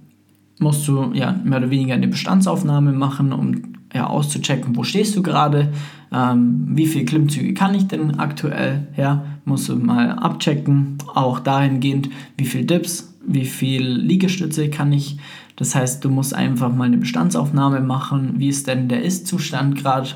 musst 0.59 0.87
du 0.87 1.11
ja 1.13 1.33
mehr 1.43 1.59
oder 1.59 1.69
weniger 1.69 1.93
eine 1.93 2.07
Bestandsaufnahme 2.07 2.93
machen, 2.93 3.33
um 3.33 3.74
ja, 3.95 4.07
auszuchecken, 4.07 4.75
wo 4.75 4.83
stehst 4.83 5.15
du 5.15 5.23
gerade, 5.23 5.71
ähm, 6.11 6.67
wie 6.71 6.85
viele 6.85 7.05
Klimmzüge 7.05 7.53
kann 7.53 7.73
ich 7.73 7.87
denn 7.87 8.19
aktuell, 8.19 8.87
ja, 8.97 9.25
musst 9.45 9.69
du 9.69 9.77
mal 9.77 10.11
abchecken, 10.11 10.97
auch 11.13 11.39
dahingehend, 11.39 12.09
wie 12.37 12.45
viel 12.45 12.65
Dips, 12.65 13.15
wie 13.25 13.45
viel 13.45 13.87
Liegestütze 13.87 14.69
kann 14.69 14.91
ich, 14.91 15.17
das 15.55 15.75
heißt, 15.75 16.03
du 16.03 16.09
musst 16.09 16.33
einfach 16.33 16.75
mal 16.75 16.83
eine 16.83 16.97
Bestandsaufnahme 16.97 17.79
machen, 17.79 18.33
wie 18.37 18.49
ist 18.49 18.67
denn 18.67 18.89
der 18.89 19.01
Ist-Zustand 19.01 19.77
gerade 19.77 20.09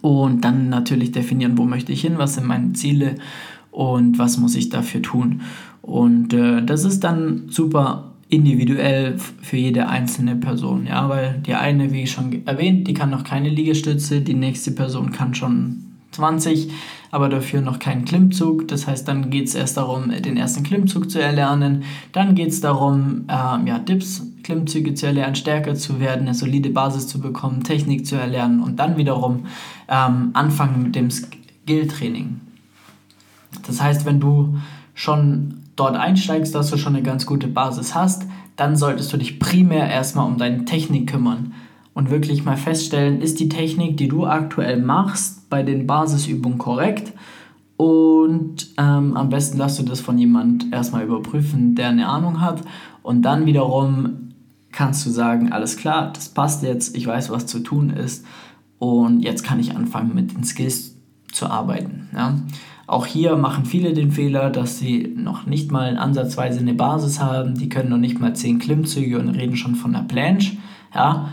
und 0.00 0.42
dann 0.42 0.70
natürlich 0.70 1.12
definieren, 1.12 1.58
wo 1.58 1.64
möchte 1.64 1.92
ich 1.92 2.00
hin, 2.00 2.14
was 2.16 2.34
sind 2.34 2.46
meine 2.46 2.72
Ziele 2.72 3.16
und 3.70 4.18
was 4.18 4.38
muss 4.38 4.56
ich 4.56 4.70
dafür 4.70 5.02
tun. 5.02 5.42
Und 5.82 6.32
äh, 6.32 6.62
das 6.62 6.84
ist 6.84 7.04
dann 7.04 7.44
super 7.48 8.07
individuell 8.28 9.18
für 9.18 9.56
jede 9.56 9.88
einzelne 9.88 10.36
Person. 10.36 10.86
Ja, 10.86 11.08
weil 11.08 11.40
die 11.46 11.54
eine, 11.54 11.92
wie 11.92 12.06
schon 12.06 12.46
erwähnt, 12.46 12.86
die 12.86 12.94
kann 12.94 13.10
noch 13.10 13.24
keine 13.24 13.48
Liegestütze, 13.48 14.20
die 14.20 14.34
nächste 14.34 14.70
Person 14.70 15.12
kann 15.12 15.34
schon 15.34 15.84
20, 16.12 16.70
aber 17.10 17.28
dafür 17.28 17.60
noch 17.60 17.78
keinen 17.78 18.04
Klimmzug. 18.04 18.68
Das 18.68 18.86
heißt, 18.86 19.08
dann 19.08 19.30
geht 19.30 19.48
es 19.48 19.54
erst 19.54 19.76
darum, 19.76 20.10
den 20.10 20.36
ersten 20.36 20.62
Klimmzug 20.62 21.10
zu 21.10 21.20
erlernen. 21.20 21.84
Dann 22.12 22.34
geht 22.34 22.48
es 22.48 22.60
darum, 22.60 23.24
ähm, 23.28 23.66
ja, 23.66 23.78
Dips, 23.78 24.26
Klimmzüge 24.42 24.94
zu 24.94 25.06
erlernen, 25.06 25.34
stärker 25.34 25.74
zu 25.74 26.00
werden, 26.00 26.22
eine 26.22 26.34
solide 26.34 26.70
Basis 26.70 27.06
zu 27.06 27.20
bekommen, 27.20 27.62
Technik 27.62 28.06
zu 28.06 28.16
erlernen 28.16 28.62
und 28.62 28.78
dann 28.78 28.96
wiederum 28.96 29.46
ähm, 29.88 30.30
anfangen 30.32 30.82
mit 30.82 30.94
dem 30.94 31.10
Skill-Training. 31.10 32.40
Das 33.66 33.80
heißt, 33.80 34.04
wenn 34.04 34.20
du 34.20 34.58
schon 34.94 35.54
dort 35.78 35.96
einsteigst, 35.96 36.54
dass 36.54 36.70
du 36.70 36.76
schon 36.76 36.94
eine 36.94 37.04
ganz 37.04 37.26
gute 37.26 37.48
Basis 37.48 37.94
hast, 37.94 38.26
dann 38.56 38.76
solltest 38.76 39.12
du 39.12 39.16
dich 39.16 39.38
primär 39.38 39.88
erstmal 39.88 40.26
um 40.26 40.38
deine 40.38 40.64
Technik 40.64 41.10
kümmern 41.10 41.54
und 41.94 42.10
wirklich 42.10 42.44
mal 42.44 42.56
feststellen, 42.56 43.20
ist 43.20 43.40
die 43.40 43.48
Technik, 43.48 43.96
die 43.96 44.08
du 44.08 44.26
aktuell 44.26 44.80
machst, 44.80 45.48
bei 45.50 45.62
den 45.62 45.86
Basisübungen 45.86 46.58
korrekt 46.58 47.12
und 47.76 48.68
ähm, 48.76 49.16
am 49.16 49.28
besten 49.28 49.58
lässt 49.58 49.78
du 49.78 49.84
das 49.84 50.00
von 50.00 50.18
jemand 50.18 50.72
erstmal 50.72 51.04
überprüfen, 51.04 51.74
der 51.74 51.88
eine 51.88 52.08
Ahnung 52.08 52.40
hat 52.40 52.62
und 53.02 53.22
dann 53.22 53.46
wiederum 53.46 54.34
kannst 54.72 55.06
du 55.06 55.10
sagen, 55.10 55.52
alles 55.52 55.76
klar, 55.76 56.12
das 56.12 56.28
passt 56.28 56.62
jetzt, 56.62 56.96
ich 56.96 57.06
weiß, 57.06 57.30
was 57.30 57.46
zu 57.46 57.60
tun 57.60 57.90
ist 57.90 58.26
und 58.78 59.20
jetzt 59.20 59.44
kann 59.44 59.60
ich 59.60 59.76
anfangen 59.76 60.14
mit 60.14 60.34
den 60.34 60.44
Skills 60.44 60.96
zu 61.32 61.46
arbeiten. 61.46 62.08
Ja? 62.12 62.34
Auch 62.88 63.04
hier 63.04 63.36
machen 63.36 63.66
viele 63.66 63.92
den 63.92 64.10
Fehler, 64.10 64.48
dass 64.48 64.78
sie 64.78 65.12
noch 65.14 65.44
nicht 65.44 65.70
mal 65.70 65.98
ansatzweise 65.98 66.60
eine 66.60 66.72
Basis 66.72 67.20
haben. 67.20 67.54
Die 67.54 67.68
können 67.68 67.90
noch 67.90 67.98
nicht 67.98 68.18
mal 68.18 68.34
10 68.34 68.60
Klimmzüge 68.60 69.18
und 69.18 69.28
reden 69.28 69.56
schon 69.56 69.74
von 69.74 69.94
einer 69.94 70.08
Planche. 70.08 70.56
Ja, 70.94 71.28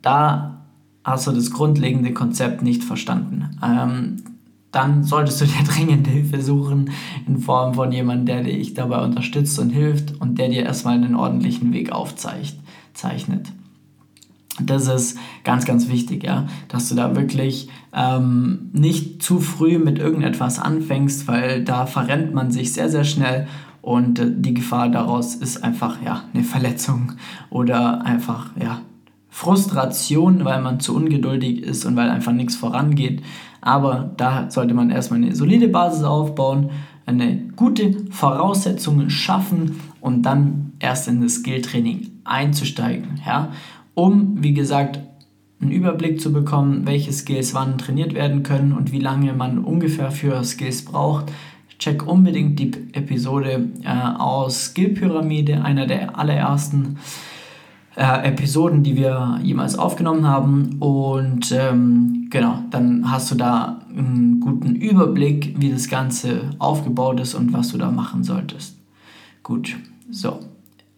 da 0.00 0.64
hast 1.04 1.26
du 1.26 1.32
das 1.32 1.50
grundlegende 1.50 2.14
Konzept 2.14 2.62
nicht 2.62 2.82
verstanden. 2.82 3.58
Ähm, 3.62 4.16
dann 4.72 5.04
solltest 5.04 5.42
du 5.42 5.44
dir 5.44 5.62
dringend 5.68 6.06
Hilfe 6.06 6.40
suchen 6.40 6.90
in 7.26 7.36
Form 7.36 7.74
von 7.74 7.92
jemandem, 7.92 8.24
der 8.24 8.42
dich 8.44 8.72
dabei 8.72 9.04
unterstützt 9.04 9.58
und 9.58 9.68
hilft 9.68 10.18
und 10.22 10.38
der 10.38 10.48
dir 10.48 10.62
erstmal 10.64 10.94
einen 10.94 11.16
ordentlichen 11.16 11.74
Weg 11.74 11.92
aufzeichnet. 11.92 13.52
Das 14.60 14.86
ist 14.86 15.18
ganz, 15.42 15.64
ganz 15.64 15.88
wichtig, 15.88 16.22
ja, 16.22 16.46
dass 16.68 16.88
du 16.88 16.94
da 16.94 17.16
wirklich 17.16 17.68
ähm, 17.92 18.70
nicht 18.72 19.20
zu 19.20 19.40
früh 19.40 19.78
mit 19.78 19.98
irgendetwas 19.98 20.60
anfängst, 20.60 21.26
weil 21.26 21.64
da 21.64 21.86
verrennt 21.86 22.34
man 22.34 22.52
sich 22.52 22.72
sehr, 22.72 22.88
sehr 22.88 23.04
schnell 23.04 23.48
und 23.82 24.18
äh, 24.20 24.30
die 24.30 24.54
Gefahr 24.54 24.88
daraus 24.88 25.34
ist 25.34 25.64
einfach 25.64 26.00
ja 26.02 26.22
eine 26.32 26.44
Verletzung 26.44 27.12
oder 27.50 28.04
einfach 28.04 28.50
ja 28.60 28.80
Frustration, 29.28 30.44
weil 30.44 30.62
man 30.62 30.78
zu 30.78 30.94
ungeduldig 30.94 31.62
ist 31.62 31.84
und 31.84 31.96
weil 31.96 32.08
einfach 32.08 32.32
nichts 32.32 32.54
vorangeht. 32.54 33.22
Aber 33.60 34.12
da 34.16 34.48
sollte 34.50 34.74
man 34.74 34.90
erstmal 34.90 35.20
eine 35.20 35.34
solide 35.34 35.66
Basis 35.66 36.04
aufbauen, 36.04 36.70
eine 37.06 37.38
gute 37.56 38.06
Voraussetzungen 38.10 39.10
schaffen 39.10 39.80
und 40.00 40.22
dann 40.22 40.72
erst 40.78 41.08
in 41.08 41.20
das 41.20 41.34
Skilltraining 41.36 42.10
einzusteigen. 42.24 43.20
Ja? 43.26 43.50
Um, 43.94 44.42
wie 44.42 44.54
gesagt, 44.54 45.00
einen 45.60 45.72
Überblick 45.72 46.20
zu 46.20 46.32
bekommen, 46.32 46.86
welche 46.86 47.12
Skills 47.12 47.54
wann 47.54 47.78
trainiert 47.78 48.14
werden 48.14 48.42
können 48.42 48.72
und 48.72 48.92
wie 48.92 48.98
lange 48.98 49.32
man 49.32 49.58
ungefähr 49.58 50.10
für 50.10 50.42
Skills 50.44 50.84
braucht. 50.84 51.32
Check 51.78 52.06
unbedingt 52.06 52.58
die 52.58 52.70
Episode 52.92 53.68
äh, 53.82 54.18
aus 54.18 54.66
Skill-Pyramide, 54.66 55.62
einer 55.62 55.86
der 55.86 56.18
allerersten 56.18 56.98
äh, 57.96 58.28
Episoden, 58.28 58.82
die 58.82 58.96
wir 58.96 59.38
jemals 59.42 59.78
aufgenommen 59.78 60.26
haben. 60.26 60.76
Und 60.80 61.52
ähm, 61.52 62.28
genau, 62.30 62.58
dann 62.70 63.10
hast 63.10 63.30
du 63.30 63.34
da 63.34 63.80
einen 63.90 64.40
guten 64.40 64.74
Überblick, 64.76 65.54
wie 65.58 65.70
das 65.70 65.88
Ganze 65.88 66.50
aufgebaut 66.58 67.20
ist 67.20 67.34
und 67.34 67.52
was 67.52 67.70
du 67.72 67.78
da 67.78 67.90
machen 67.90 68.24
solltest. 68.24 68.78
Gut, 69.42 69.76
so. 70.10 70.40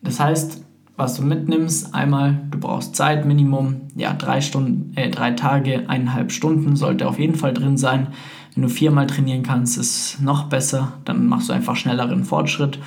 Das 0.03 0.21
heißt, 0.21 0.65
was 0.97 1.17
du 1.17 1.23
mitnimmst. 1.23 1.95
Einmal, 1.95 2.41
du 2.50 2.59
brauchst 2.59 2.97
Zeit, 2.97 3.26
Minimum, 3.26 3.83
ja, 3.95 4.12
drei 4.15 4.41
Stunden, 4.41 4.97
äh, 4.97 5.11
drei 5.11 5.33
Tage, 5.33 5.88
eineinhalb 5.88 6.33
Stunden 6.33 6.76
sollte 6.76 7.09
auf 7.09 7.19
jeden 7.19 7.35
Fall 7.35 7.53
drin 7.53 7.76
sein. 7.76 8.09
Wenn 8.55 8.62
du 8.62 8.69
viermal 8.69 9.07
trainieren 9.07 9.43
kannst, 9.43 9.76
ist 9.76 10.21
noch 10.23 10.45
besser. 10.45 10.95
Dann 11.05 11.26
machst 11.26 11.49
du 11.49 11.53
einfach 11.53 11.76
schnelleren 11.76 12.25
Fortschritt. 12.25 12.79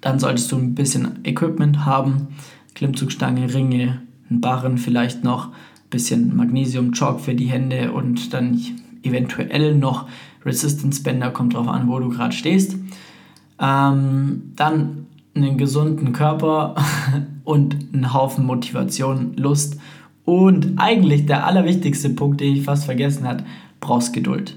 Dann 0.00 0.18
solltest 0.18 0.50
du 0.50 0.56
ein 0.56 0.74
bisschen 0.74 1.20
Equipment 1.24 1.84
haben. 1.84 2.28
Klimmzugstange, 2.74 3.52
Ringe, 3.52 4.00
ein 4.30 4.40
Barren 4.40 4.78
vielleicht 4.78 5.24
noch, 5.24 5.48
ein 5.48 5.90
bisschen 5.90 6.34
Magnesium, 6.34 6.92
Chalk 6.92 7.20
für 7.20 7.34
die 7.34 7.48
Hände 7.48 7.92
und 7.92 8.32
dann 8.32 8.58
eventuell 9.02 9.74
noch 9.74 10.08
Resistance 10.44 11.02
Bänder, 11.02 11.30
kommt 11.30 11.54
drauf 11.54 11.68
an, 11.68 11.88
wo 11.88 11.98
du 11.98 12.08
gerade 12.08 12.32
stehst. 12.32 12.76
Ähm, 13.58 14.52
dann 14.56 15.06
einen 15.34 15.58
gesunden 15.58 16.12
Körper 16.12 16.74
und 17.44 17.76
einen 17.92 18.12
Haufen 18.12 18.46
Motivation, 18.46 19.34
Lust 19.36 19.78
und 20.24 20.74
eigentlich 20.76 21.26
der 21.26 21.46
allerwichtigste 21.46 22.10
Punkt, 22.10 22.40
den 22.40 22.56
ich 22.56 22.64
fast 22.64 22.84
vergessen 22.84 23.26
habe, 23.26 23.44
brauchst 23.80 24.12
Geduld. 24.12 24.56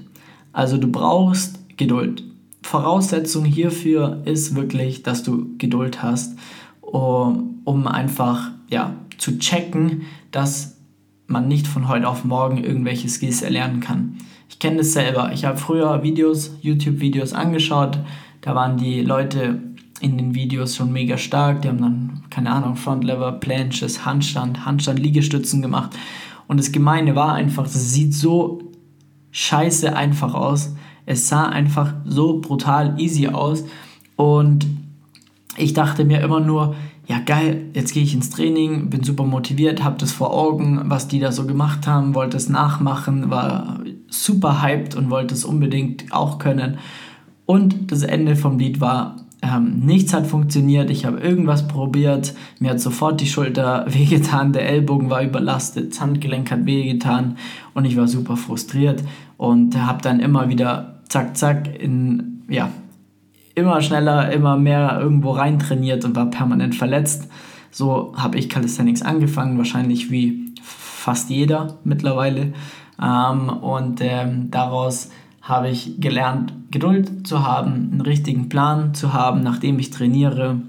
Also 0.52 0.76
du 0.78 0.88
brauchst 0.88 1.58
Geduld. 1.76 2.22
Voraussetzung 2.62 3.44
hierfür 3.44 4.22
ist 4.24 4.54
wirklich, 4.54 5.02
dass 5.02 5.22
du 5.22 5.56
Geduld 5.58 6.02
hast, 6.02 6.38
um, 6.80 7.60
um 7.64 7.86
einfach 7.86 8.50
ja, 8.68 8.94
zu 9.18 9.38
checken, 9.38 10.02
dass 10.30 10.78
man 11.26 11.48
nicht 11.48 11.66
von 11.66 11.88
heute 11.88 12.08
auf 12.08 12.24
morgen 12.24 12.62
irgendwelche 12.62 13.08
Skills 13.08 13.42
erlernen 13.42 13.80
kann. 13.80 14.18
Ich 14.48 14.58
kenne 14.58 14.78
das 14.78 14.92
selber. 14.92 15.32
Ich 15.32 15.44
habe 15.44 15.56
früher 15.56 16.02
Videos, 16.02 16.56
YouTube-Videos 16.60 17.32
angeschaut. 17.32 17.98
Da 18.40 18.54
waren 18.54 18.76
die 18.76 19.00
Leute 19.00 19.60
in 20.04 20.18
den 20.18 20.34
Videos 20.34 20.76
schon 20.76 20.92
mega 20.92 21.16
stark. 21.16 21.62
Die 21.62 21.68
haben 21.68 21.80
dann, 21.80 22.22
keine 22.28 22.50
Ahnung, 22.50 22.76
Frontlever, 22.76 23.32
Planches, 23.32 24.04
Handstand, 24.04 24.66
Handstand, 24.66 24.98
Liegestützen 24.98 25.62
gemacht. 25.62 25.96
Und 26.46 26.58
das 26.58 26.72
Gemeine 26.72 27.16
war 27.16 27.32
einfach, 27.32 27.64
es 27.64 27.92
sieht 27.92 28.12
so 28.12 28.60
scheiße 29.30 29.96
einfach 29.96 30.34
aus. 30.34 30.74
Es 31.06 31.28
sah 31.28 31.46
einfach 31.46 31.94
so 32.04 32.40
brutal 32.40 33.00
easy 33.00 33.28
aus. 33.28 33.64
Und 34.16 34.66
ich 35.56 35.72
dachte 35.72 36.04
mir 36.04 36.20
immer 36.20 36.40
nur, 36.40 36.74
ja 37.06 37.18
geil, 37.18 37.70
jetzt 37.74 37.92
gehe 37.92 38.02
ich 38.02 38.14
ins 38.14 38.30
Training, 38.30 38.90
bin 38.90 39.04
super 39.04 39.24
motiviert, 39.24 39.82
habe 39.82 39.96
das 39.98 40.12
vor 40.12 40.32
Augen, 40.32 40.82
was 40.84 41.08
die 41.08 41.20
da 41.20 41.32
so 41.32 41.46
gemacht 41.46 41.86
haben, 41.86 42.14
wollte 42.14 42.36
es 42.36 42.48
nachmachen, 42.48 43.30
war 43.30 43.80
super 44.08 44.62
hyped 44.62 44.94
und 44.94 45.10
wollte 45.10 45.34
es 45.34 45.44
unbedingt 45.44 46.12
auch 46.12 46.38
können. 46.38 46.78
Und 47.46 47.90
das 47.92 48.02
Ende 48.02 48.36
vom 48.36 48.58
Lied 48.58 48.80
war, 48.80 49.16
ähm, 49.44 49.80
nichts 49.80 50.14
hat 50.14 50.26
funktioniert, 50.26 50.88
ich 50.88 51.04
habe 51.04 51.20
irgendwas 51.20 51.68
probiert, 51.68 52.34
mir 52.60 52.70
hat 52.70 52.80
sofort 52.80 53.20
die 53.20 53.26
Schulter 53.26 53.84
wehgetan, 53.88 54.54
der 54.54 54.66
Ellbogen 54.66 55.10
war 55.10 55.22
überlastet, 55.22 55.92
das 55.92 56.00
Handgelenk 56.00 56.50
hat 56.50 56.64
wehgetan. 56.64 57.36
Und 57.74 57.84
ich 57.84 57.96
war 57.96 58.08
super 58.08 58.38
frustriert 58.38 59.02
und 59.36 59.76
habe 59.76 60.00
dann 60.00 60.20
immer 60.20 60.48
wieder 60.48 61.02
zack, 61.08 61.36
zack 61.36 61.78
in, 61.78 62.42
ja, 62.48 62.70
immer 63.54 63.82
schneller, 63.82 64.32
immer 64.32 64.56
mehr 64.56 64.98
irgendwo 65.00 65.32
rein 65.32 65.58
trainiert 65.58 66.04
und 66.06 66.16
war 66.16 66.30
permanent 66.30 66.74
verletzt. 66.74 67.28
So 67.70 68.14
habe 68.16 68.38
ich 68.38 68.48
Calisthenics 68.48 69.02
angefangen, 69.02 69.58
wahrscheinlich 69.58 70.10
wie 70.10 70.54
fast 70.62 71.28
jeder 71.28 71.78
mittlerweile. 71.84 72.54
Ähm, 73.02 73.48
und 73.50 74.00
ähm, 74.00 74.50
daraus 74.50 75.10
habe 75.44 75.68
ich 75.68 76.00
gelernt, 76.00 76.54
Geduld 76.70 77.26
zu 77.26 77.46
haben, 77.46 77.90
einen 77.92 78.00
richtigen 78.00 78.48
Plan 78.48 78.94
zu 78.94 79.12
haben, 79.12 79.42
nachdem 79.42 79.78
ich 79.78 79.90
trainiere. 79.90 80.62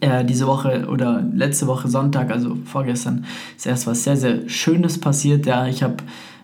Äh, 0.00 0.24
diese 0.24 0.46
Woche 0.46 0.86
oder 0.88 1.20
letzte 1.34 1.66
Woche 1.66 1.88
Sonntag, 1.88 2.30
also 2.30 2.56
vorgestern, 2.64 3.24
ist 3.56 3.66
erst 3.66 3.88
was 3.88 4.04
sehr, 4.04 4.16
sehr 4.16 4.48
Schönes 4.48 5.00
passiert. 5.00 5.44
Ja, 5.46 5.66
ich 5.66 5.82
habe, 5.82 5.96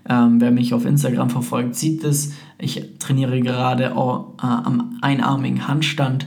ähm, 0.08 0.40
wer 0.40 0.50
mich 0.50 0.74
auf 0.74 0.84
Instagram 0.84 1.30
verfolgt, 1.30 1.76
sieht 1.76 2.02
es. 2.02 2.32
Ich 2.58 2.98
trainiere 2.98 3.40
gerade 3.40 3.84
äh, 3.84 3.90
am 3.92 4.98
einarmigen 5.00 5.68
Handstand 5.68 6.26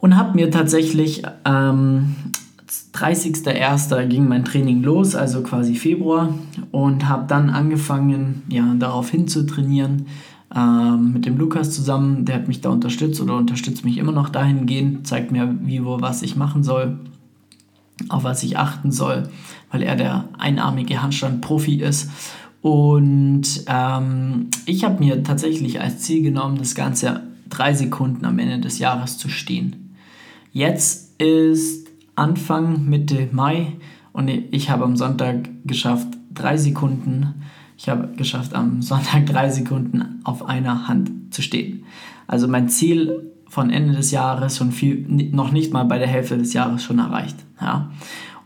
und 0.00 0.16
habe 0.16 0.34
mir 0.34 0.50
tatsächlich 0.50 1.22
ähm, 1.44 2.16
30.01. 2.94 4.06
ging 4.06 4.28
mein 4.28 4.44
Training 4.44 4.82
los, 4.82 5.14
also 5.14 5.42
quasi 5.42 5.74
Februar, 5.74 6.34
und 6.70 7.08
habe 7.08 7.26
dann 7.26 7.50
angefangen, 7.50 8.42
ja, 8.48 8.74
daraufhin 8.78 9.28
zu 9.28 9.46
trainieren 9.46 10.06
ähm, 10.54 11.12
mit 11.12 11.26
dem 11.26 11.38
Lukas 11.38 11.70
zusammen. 11.70 12.24
Der 12.24 12.36
hat 12.36 12.48
mich 12.48 12.60
da 12.60 12.70
unterstützt 12.70 13.20
oder 13.20 13.36
unterstützt 13.36 13.84
mich 13.84 13.98
immer 13.98 14.12
noch 14.12 14.28
dahingehend, 14.28 15.06
zeigt 15.06 15.30
mir, 15.32 15.56
wie, 15.62 15.84
wo, 15.84 16.00
was 16.00 16.22
ich 16.22 16.36
machen 16.36 16.62
soll, 16.62 16.98
auf 18.08 18.24
was 18.24 18.42
ich 18.42 18.58
achten 18.58 18.92
soll, 18.92 19.28
weil 19.70 19.82
er 19.82 19.96
der 19.96 20.28
einarmige 20.38 21.02
Handstand-Profi 21.02 21.76
ist. 21.76 22.10
Und 22.60 23.64
ähm, 23.66 24.48
ich 24.66 24.84
habe 24.84 25.02
mir 25.02 25.22
tatsächlich 25.22 25.80
als 25.80 26.00
Ziel 26.00 26.22
genommen, 26.22 26.58
das 26.58 26.74
Ganze 26.74 27.22
drei 27.48 27.72
Sekunden 27.72 28.24
am 28.24 28.38
Ende 28.38 28.58
des 28.58 28.78
Jahres 28.78 29.16
zu 29.16 29.28
stehen. 29.28 29.94
Jetzt 30.52 31.20
ist 31.20 31.87
Anfang, 32.18 32.84
Mitte 32.86 33.28
Mai 33.30 33.74
und 34.12 34.28
ich 34.28 34.70
habe 34.70 34.84
am 34.84 34.96
Sonntag 34.96 35.48
geschafft, 35.64 36.08
drei 36.34 36.56
Sekunden, 36.56 37.42
ich 37.76 37.88
habe 37.88 38.08
geschafft, 38.16 38.54
am 38.54 38.82
Sonntag 38.82 39.26
drei 39.26 39.48
Sekunden 39.50 40.20
auf 40.24 40.44
einer 40.44 40.88
Hand 40.88 41.10
zu 41.30 41.42
stehen. 41.42 41.84
Also 42.26 42.48
mein 42.48 42.68
Ziel 42.68 43.32
von 43.48 43.70
Ende 43.70 43.94
des 43.94 44.10
Jahres 44.10 44.56
schon 44.56 44.72
viel, 44.72 45.06
noch 45.08 45.52
nicht 45.52 45.72
mal 45.72 45.84
bei 45.84 45.98
der 45.98 46.08
Hälfte 46.08 46.36
des 46.36 46.52
Jahres 46.52 46.82
schon 46.82 46.98
erreicht. 46.98 47.36
Ja? 47.60 47.90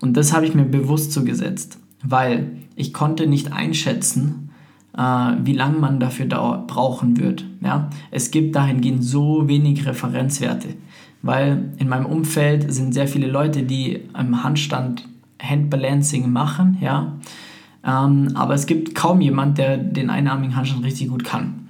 Und 0.01 0.17
das 0.17 0.33
habe 0.33 0.47
ich 0.47 0.55
mir 0.55 0.65
bewusst 0.65 1.13
zugesetzt, 1.13 1.79
weil 2.05 2.59
ich 2.77 2.93
konnte 2.93 3.27
nicht 3.27 3.53
einschätzen, 3.53 4.51
äh, 4.97 5.33
wie 5.43 5.55
lange 5.55 5.79
man 5.79 5.99
dafür 5.99 6.27
brauchen 6.27 7.19
wird. 7.19 7.45
Ja? 7.63 7.89
Es 8.11 8.31
gibt 8.31 8.55
dahingehend 8.55 9.03
so 9.03 9.49
wenig 9.49 9.87
Referenzwerte 9.87 10.69
weil 11.23 11.73
in 11.79 11.89
meinem 11.89 12.07
Umfeld 12.07 12.73
sind 12.73 12.93
sehr 12.93 13.09
viele 13.09 13.29
Leute, 13.29 13.63
die 13.63 14.01
im 14.19 14.43
Handstand 14.43 15.09
Handbalancing 15.41 16.31
machen, 16.31 16.79
ja. 16.81 17.19
Ähm, 17.85 18.31
aber 18.35 18.55
es 18.55 18.67
gibt 18.67 18.95
kaum 18.95 19.21
jemand, 19.21 19.59
der 19.59 19.77
den 19.77 20.09
einarmigen 20.09 20.55
Handstand 20.55 20.85
richtig 20.85 21.09
gut 21.09 21.25
kann. 21.25 21.69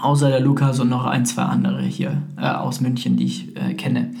Außer 0.00 0.30
der 0.30 0.40
Lukas 0.40 0.80
und 0.80 0.88
noch 0.88 1.04
ein, 1.04 1.26
zwei 1.26 1.42
andere 1.42 1.82
hier 1.82 2.22
äh, 2.38 2.46
aus 2.46 2.80
München, 2.80 3.16
die 3.16 3.24
ich 3.24 3.56
äh, 3.56 3.74
kenne. 3.74 4.12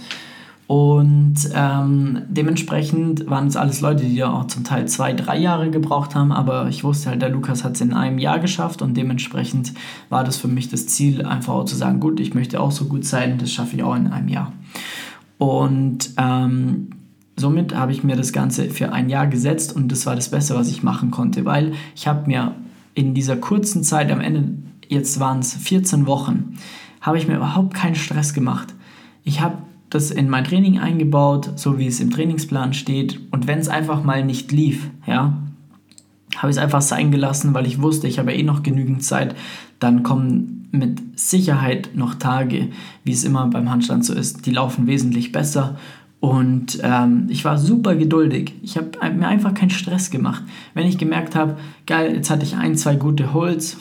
Und 0.72 1.50
ähm, 1.54 2.22
dementsprechend 2.30 3.28
waren 3.28 3.46
es 3.46 3.56
alles 3.56 3.82
Leute, 3.82 4.04
die 4.04 4.14
ja 4.14 4.32
auch 4.32 4.46
zum 4.46 4.64
Teil 4.64 4.88
zwei, 4.88 5.12
drei 5.12 5.36
Jahre 5.36 5.70
gebraucht 5.70 6.14
haben, 6.14 6.32
aber 6.32 6.66
ich 6.68 6.82
wusste 6.82 7.10
halt, 7.10 7.20
der 7.20 7.28
Lukas 7.28 7.62
hat 7.62 7.74
es 7.74 7.82
in 7.82 7.92
einem 7.92 8.18
Jahr 8.18 8.38
geschafft 8.38 8.80
und 8.80 8.96
dementsprechend 8.96 9.74
war 10.08 10.24
das 10.24 10.38
für 10.38 10.48
mich 10.48 10.70
das 10.70 10.86
Ziel, 10.86 11.26
einfach 11.26 11.52
auch 11.52 11.64
zu 11.66 11.76
sagen, 11.76 12.00
gut, 12.00 12.20
ich 12.20 12.32
möchte 12.32 12.58
auch 12.58 12.70
so 12.70 12.86
gut 12.86 13.04
sein, 13.04 13.36
das 13.36 13.52
schaffe 13.52 13.76
ich 13.76 13.82
auch 13.82 13.94
in 13.94 14.06
einem 14.06 14.28
Jahr. 14.28 14.50
Und 15.36 16.08
ähm, 16.16 16.88
somit 17.36 17.74
habe 17.74 17.92
ich 17.92 18.02
mir 18.02 18.16
das 18.16 18.32
Ganze 18.32 18.70
für 18.70 18.92
ein 18.92 19.10
Jahr 19.10 19.26
gesetzt 19.26 19.76
und 19.76 19.92
das 19.92 20.06
war 20.06 20.16
das 20.16 20.30
Beste, 20.30 20.54
was 20.54 20.70
ich 20.70 20.82
machen 20.82 21.10
konnte, 21.10 21.44
weil 21.44 21.74
ich 21.94 22.08
habe 22.08 22.26
mir 22.26 22.54
in 22.94 23.12
dieser 23.12 23.36
kurzen 23.36 23.84
Zeit, 23.84 24.10
am 24.10 24.22
Ende, 24.22 24.54
jetzt 24.88 25.20
waren 25.20 25.40
es 25.40 25.52
14 25.52 26.06
Wochen, 26.06 26.54
habe 27.02 27.18
ich 27.18 27.28
mir 27.28 27.36
überhaupt 27.36 27.74
keinen 27.74 27.94
Stress 27.94 28.32
gemacht. 28.32 28.72
Ich 29.22 29.42
habe 29.42 29.58
das 29.92 30.10
in 30.10 30.30
mein 30.30 30.44
Training 30.44 30.78
eingebaut, 30.78 31.52
so 31.56 31.78
wie 31.78 31.86
es 31.86 32.00
im 32.00 32.10
Trainingsplan 32.10 32.72
steht. 32.72 33.20
Und 33.30 33.46
wenn 33.46 33.58
es 33.58 33.68
einfach 33.68 34.02
mal 34.02 34.24
nicht 34.24 34.50
lief, 34.50 34.90
ja, 35.06 35.36
habe 36.36 36.50
ich 36.50 36.56
es 36.56 36.62
einfach 36.62 36.80
sein 36.80 37.10
gelassen, 37.10 37.52
weil 37.52 37.66
ich 37.66 37.82
wusste, 37.82 38.08
ich 38.08 38.18
habe 38.18 38.32
eh 38.32 38.42
noch 38.42 38.62
genügend 38.62 39.04
Zeit. 39.04 39.34
Dann 39.80 40.02
kommen 40.02 40.68
mit 40.70 41.20
Sicherheit 41.20 41.90
noch 41.94 42.14
Tage, 42.14 42.70
wie 43.04 43.12
es 43.12 43.24
immer 43.24 43.46
beim 43.48 43.70
Handstand 43.70 44.06
so 44.06 44.14
ist. 44.14 44.46
Die 44.46 44.50
laufen 44.50 44.86
wesentlich 44.86 45.30
besser. 45.30 45.76
Und 46.20 46.78
ähm, 46.82 47.26
ich 47.28 47.44
war 47.44 47.58
super 47.58 47.94
geduldig. 47.94 48.54
Ich 48.62 48.78
habe 48.78 48.90
mir 49.14 49.28
einfach 49.28 49.52
keinen 49.52 49.70
Stress 49.70 50.10
gemacht. 50.10 50.42
Wenn 50.72 50.86
ich 50.86 50.96
gemerkt 50.96 51.36
habe, 51.36 51.58
geil, 51.86 52.14
jetzt 52.14 52.30
hatte 52.30 52.44
ich 52.44 52.56
ein, 52.56 52.76
zwei 52.76 52.96
gute 52.96 53.34
Holz, 53.34 53.76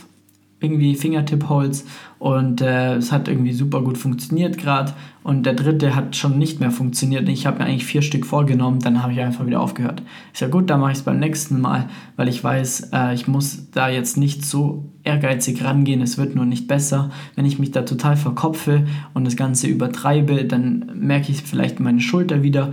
irgendwie 0.62 0.95
Fingertip-Holz 0.95 1.86
und 2.19 2.62
äh, 2.62 2.95
es 2.95 3.12
hat 3.12 3.28
irgendwie 3.28 3.52
super 3.52 3.82
gut 3.82 3.97
funktioniert 3.97 4.60
gerade 4.60 4.93
und 5.24 5.45
der 5.45 5.56
dritte 5.56 5.95
hat 5.95 6.15
schon 6.15 6.38
nicht 6.38 6.60
mehr 6.60 6.69
funktioniert. 6.69 7.28
Ich 7.28 7.47
habe 7.47 7.60
mir 7.60 7.65
eigentlich 7.65 7.86
vier 7.86 8.04
Stück 8.04 8.28
vorgenommen, 8.28 8.80
dann 8.80 9.02
habe 9.02 9.12
ich 9.12 9.19
einfach 9.19 9.45
wieder 9.47 9.60
aufgehört. 9.60 10.04
Ich 10.34 10.39
sage, 10.39 10.52
gut, 10.52 10.69
dann 10.69 10.80
mache 10.80 10.91
ich 10.91 11.00
es 11.00 11.04
beim 11.04 11.19
nächsten 11.19 11.60
Mal, 11.60 11.89
weil 12.15 12.28
ich 12.28 12.43
weiß, 12.43 12.91
äh, 12.93 13.13
ich 13.15 13.28
muss 13.28 13.71
da 13.71 13.89
jetzt 13.89 14.17
nicht 14.17 14.45
so 14.45 14.86
ehrgeizig 15.04 15.63
rangehen, 15.63 16.02
es 16.02 16.19
wird 16.19 16.36
nur 16.36 16.45
nicht 16.45 16.67
besser. 16.67 17.10
Wenn 17.36 17.45
ich 17.45 17.58
mich 17.58 17.71
da 17.71 17.82
total 17.82 18.15
verkopfe 18.15 18.86
und 19.15 19.26
das 19.26 19.36
Ganze 19.36 19.65
übertreibe, 19.65 20.45
dann 20.45 20.91
merke 20.95 21.32
ich 21.32 21.41
vielleicht 21.41 21.80
meine 21.80 22.02
Schulter 22.02 22.43
wieder 22.43 22.71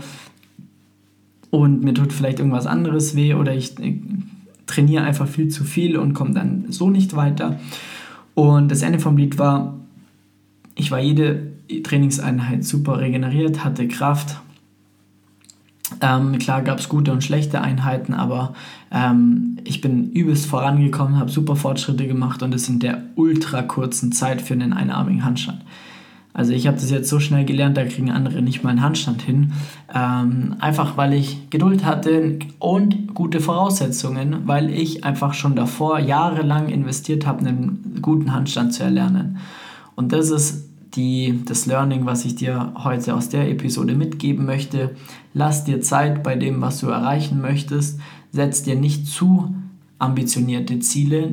und 1.50 1.82
mir 1.82 1.94
tut 1.94 2.12
vielleicht 2.12 2.38
irgendwas 2.38 2.66
anderes 2.66 3.16
weh 3.16 3.32
oder 3.32 3.54
ich 3.54 3.78
äh, 3.80 3.98
trainiere 4.68 5.02
einfach 5.02 5.26
viel 5.26 5.48
zu 5.48 5.64
viel 5.64 5.96
und 5.96 6.14
komme 6.14 6.32
dann 6.32 6.66
so 6.68 6.90
nicht 6.90 7.16
weiter. 7.16 7.58
Und 8.34 8.70
das 8.70 8.82
Ende 8.82 9.00
vom 9.00 9.16
Lied 9.16 9.38
war, 9.38 9.74
ich 10.76 10.92
war 10.92 11.00
jede 11.00 11.54
Trainingseinheit 11.82 12.64
super 12.64 13.00
regeneriert, 13.00 13.64
hatte 13.64 13.88
Kraft. 13.88 14.36
Ähm, 16.00 16.38
klar 16.38 16.62
gab 16.62 16.78
es 16.78 16.88
gute 16.88 17.12
und 17.12 17.24
schlechte 17.24 17.62
Einheiten, 17.62 18.14
aber 18.14 18.54
ähm, 18.92 19.56
ich 19.64 19.80
bin 19.80 20.12
übelst 20.12 20.46
vorangekommen, 20.46 21.18
habe 21.18 21.30
super 21.30 21.56
Fortschritte 21.56 22.06
gemacht 22.06 22.42
und 22.42 22.52
das 22.52 22.68
in 22.68 22.78
der 22.78 23.02
ultra 23.16 23.62
kurzen 23.62 24.12
Zeit 24.12 24.42
für 24.42 24.54
einen 24.54 24.72
einarmigen 24.72 25.24
Handstand. 25.24 25.62
Also 26.38 26.52
ich 26.52 26.68
habe 26.68 26.76
das 26.76 26.88
jetzt 26.88 27.08
so 27.08 27.18
schnell 27.18 27.44
gelernt, 27.44 27.76
da 27.76 27.84
kriegen 27.84 28.12
andere 28.12 28.42
nicht 28.42 28.62
mal 28.62 28.70
einen 28.70 28.80
Handstand 28.80 29.22
hin. 29.22 29.54
Ähm, 29.92 30.54
einfach 30.60 30.96
weil 30.96 31.14
ich 31.14 31.50
Geduld 31.50 31.84
hatte 31.84 32.38
und 32.60 33.12
gute 33.12 33.40
Voraussetzungen, 33.40 34.46
weil 34.46 34.70
ich 34.70 35.02
einfach 35.02 35.34
schon 35.34 35.56
davor 35.56 35.98
jahrelang 35.98 36.68
investiert 36.68 37.26
habe, 37.26 37.40
einen 37.40 37.98
guten 38.02 38.32
Handstand 38.32 38.72
zu 38.72 38.84
erlernen. 38.84 39.38
Und 39.96 40.12
das 40.12 40.30
ist 40.30 40.68
die, 40.94 41.40
das 41.44 41.66
Learning, 41.66 42.06
was 42.06 42.24
ich 42.24 42.36
dir 42.36 42.72
heute 42.84 43.16
aus 43.16 43.28
der 43.30 43.50
Episode 43.50 43.96
mitgeben 43.96 44.46
möchte. 44.46 44.94
Lass 45.34 45.64
dir 45.64 45.80
Zeit 45.80 46.22
bei 46.22 46.36
dem, 46.36 46.60
was 46.60 46.78
du 46.78 46.86
erreichen 46.86 47.40
möchtest. 47.40 47.98
Setz 48.30 48.62
dir 48.62 48.76
nicht 48.76 49.08
zu 49.08 49.56
ambitionierte 49.98 50.78
Ziele, 50.78 51.32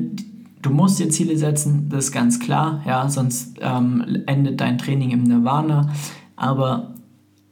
Du 0.66 0.72
musst 0.72 0.98
dir 0.98 1.08
Ziele 1.10 1.38
setzen, 1.38 1.88
das 1.90 2.06
ist 2.06 2.12
ganz 2.12 2.40
klar, 2.40 2.82
ja, 2.84 3.08
sonst 3.08 3.56
ähm, 3.60 4.24
endet 4.26 4.60
dein 4.60 4.78
Training 4.78 5.12
im 5.12 5.22
Nirvana. 5.22 5.92
Aber 6.34 6.94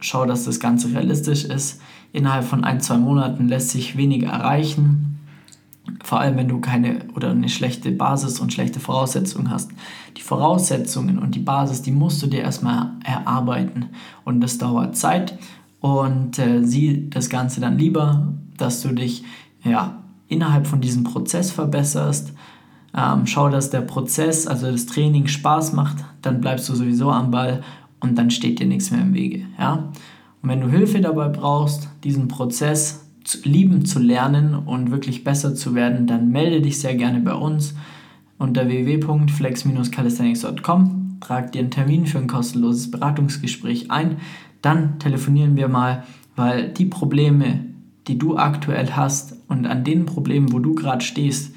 schau, 0.01 0.27
dass 0.27 0.47
das 0.47 0.59
Ganze 0.59 0.93
realistisch 0.93 1.45
ist. 1.45 1.81
Innerhalb 2.13 2.43
von 2.43 2.65
ein, 2.65 2.81
zwei 2.81 2.97
Monaten 2.99 3.47
lässt 3.47 3.71
sich 3.71 3.97
weniger 3.97 4.31
erreichen. 4.31 5.21
Vor 6.03 6.19
allem, 6.19 6.37
wenn 6.37 6.49
du 6.49 6.61
keine 6.61 7.05
oder 7.15 7.31
eine 7.31 7.49
schlechte 7.49 7.93
Basis 7.93 8.41
und 8.41 8.53
schlechte 8.53 8.81
Voraussetzungen 8.81 9.49
hast. 9.49 9.71
Die 10.17 10.23
Voraussetzungen 10.23 11.21
und 11.21 11.37
die 11.37 11.41
Basis, 11.41 11.83
die 11.83 11.93
musst 11.93 12.21
du 12.21 12.27
dir 12.27 12.41
erstmal 12.41 12.95
erarbeiten. 13.05 13.91
Und 14.25 14.41
das 14.41 14.59
dauert 14.59 14.97
Zeit. 14.97 15.39
Und 15.79 16.41
äh, 16.41 16.65
sieh 16.65 17.11
das 17.11 17.31
Ganze 17.31 17.61
dann 17.61 17.79
lieber, 17.79 18.35
dass 18.57 18.83
du 18.83 18.89
dich 18.89 19.23
ja, 19.63 20.03
innerhalb 20.27 20.67
von 20.67 20.81
diesem 20.81 21.05
Prozess 21.05 21.53
verbesserst 21.53 22.33
ähm, 22.97 23.27
schau, 23.27 23.49
dass 23.49 23.71
der 23.71 23.81
Prozess, 23.81 24.47
also 24.47 24.71
das 24.71 24.87
Training 24.87 25.27
Spaß 25.27 25.73
macht, 25.73 26.05
dann 26.23 26.41
bleibst 26.41 26.69
du 26.69 26.75
sowieso 26.75 27.11
am 27.11 27.31
Ball 27.31 27.63
und 28.01 28.17
dann 28.17 28.31
steht 28.31 28.61
dir 28.61 28.67
nichts 28.67 28.91
mehr 28.91 29.03
im 29.03 29.15
Wege. 29.15 29.47
Ja? 29.59 29.91
Und 30.43 30.49
wenn 30.49 30.61
du 30.61 30.69
Hilfe 30.69 31.01
dabei 31.01 31.29
brauchst, 31.29 31.89
diesen 32.05 32.29
Prozess 32.29 33.07
zu, 33.25 33.39
lieben 33.49 33.85
zu 33.85 33.99
lernen 33.99 34.55
und 34.55 34.91
wirklich 34.91 35.25
besser 35.25 35.55
zu 35.55 35.75
werden, 35.75 36.07
dann 36.07 36.31
melde 36.31 36.61
dich 36.61 36.81
sehr 36.81 36.95
gerne 36.95 37.21
bei 37.21 37.35
uns 37.35 37.75
unter 38.39 38.69
www.flex-calisthenics.com 38.69 41.05
trag 41.25 41.53
dir 41.53 41.61
einen 41.61 41.71
Termin 41.71 42.07
für 42.07 42.19
ein 42.19 42.27
kostenloses 42.27 42.91
Beratungsgespräch 42.91 43.91
ein, 43.91 44.19
dann 44.63 44.99
telefonieren 44.99 45.57
wir 45.57 45.69
mal, 45.69 46.05
weil 46.37 46.69
die 46.69 46.87
Probleme, 46.87 47.61
die 48.07 48.19
du 48.19 48.37
aktuell 48.37 48.93
hast 48.93 49.37
und 49.49 49.67
an 49.67 49.85
den 49.85 50.07
Problemen, 50.07 50.53
wo 50.53 50.59
du 50.59 50.75
gerade 50.75 51.05
stehst, 51.05 51.54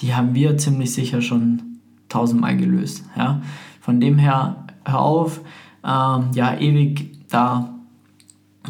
die 0.00 0.14
haben 0.14 0.34
wir 0.34 0.56
ziemlich 0.58 0.92
sicher 0.92 1.22
schon 1.22 1.62
tausendmal 2.08 2.56
gelöst. 2.56 3.04
Ja? 3.16 3.42
Von 3.80 4.00
dem 4.00 4.18
her, 4.18 4.64
hör 4.84 5.00
auf, 5.00 5.40
ähm, 5.84 6.30
ja, 6.34 6.56
ewig 6.58 7.10
da 7.28 7.74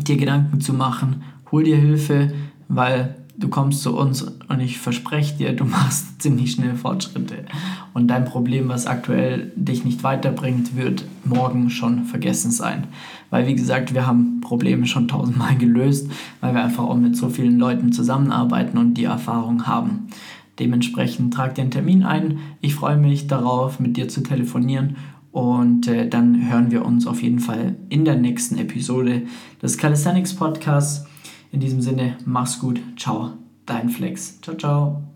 dir 0.02 0.16
Gedanken 0.16 0.60
zu 0.60 0.72
machen, 0.74 1.22
hol 1.50 1.64
dir 1.64 1.76
Hilfe, 1.76 2.32
weil 2.68 3.16
du 3.36 3.48
kommst 3.48 3.82
zu 3.82 3.96
uns 3.96 4.22
und 4.22 4.60
ich 4.60 4.78
verspreche 4.78 5.36
dir, 5.36 5.52
du 5.54 5.64
machst 5.64 6.20
ziemlich 6.20 6.52
schnell 6.52 6.74
Fortschritte. 6.74 7.44
Und 7.94 8.08
dein 8.08 8.24
Problem, 8.24 8.68
was 8.68 8.86
aktuell 8.86 9.52
dich 9.56 9.84
nicht 9.84 10.02
weiterbringt, 10.02 10.76
wird 10.76 11.04
morgen 11.24 11.70
schon 11.70 12.04
vergessen 12.04 12.50
sein. 12.50 12.88
Weil, 13.30 13.46
wie 13.46 13.54
gesagt, 13.54 13.94
wir 13.94 14.06
haben 14.06 14.40
Probleme 14.40 14.86
schon 14.86 15.08
tausendmal 15.08 15.56
gelöst, 15.56 16.10
weil 16.40 16.54
wir 16.54 16.62
einfach 16.62 16.84
auch 16.84 16.96
mit 16.96 17.16
so 17.16 17.28
vielen 17.28 17.58
Leuten 17.58 17.92
zusammenarbeiten 17.92 18.78
und 18.78 18.94
die 18.94 19.04
Erfahrung 19.04 19.66
haben. 19.66 20.08
Dementsprechend 20.58 21.34
trag 21.34 21.54
dir 21.54 21.62
einen 21.62 21.70
Termin 21.70 22.02
ein. 22.02 22.38
Ich 22.60 22.74
freue 22.74 22.96
mich 22.96 23.26
darauf, 23.26 23.80
mit 23.80 23.96
dir 23.96 24.08
zu 24.08 24.22
telefonieren 24.22 24.96
und 25.32 25.86
äh, 25.86 26.08
dann 26.08 26.50
hören 26.50 26.70
wir 26.70 26.84
uns 26.84 27.06
auf 27.06 27.22
jeden 27.22 27.38
Fall 27.38 27.76
in 27.88 28.04
der 28.04 28.16
nächsten 28.16 28.58
Episode 28.58 29.22
des 29.62 29.78
Calisthenics 29.78 30.34
Podcasts. 30.34 31.06
In 31.52 31.60
diesem 31.60 31.80
Sinne, 31.80 32.16
mach's 32.24 32.58
gut. 32.58 32.80
Ciao, 32.96 33.32
dein 33.66 33.88
Flex. 33.88 34.40
Ciao, 34.40 34.56
ciao. 34.56 35.07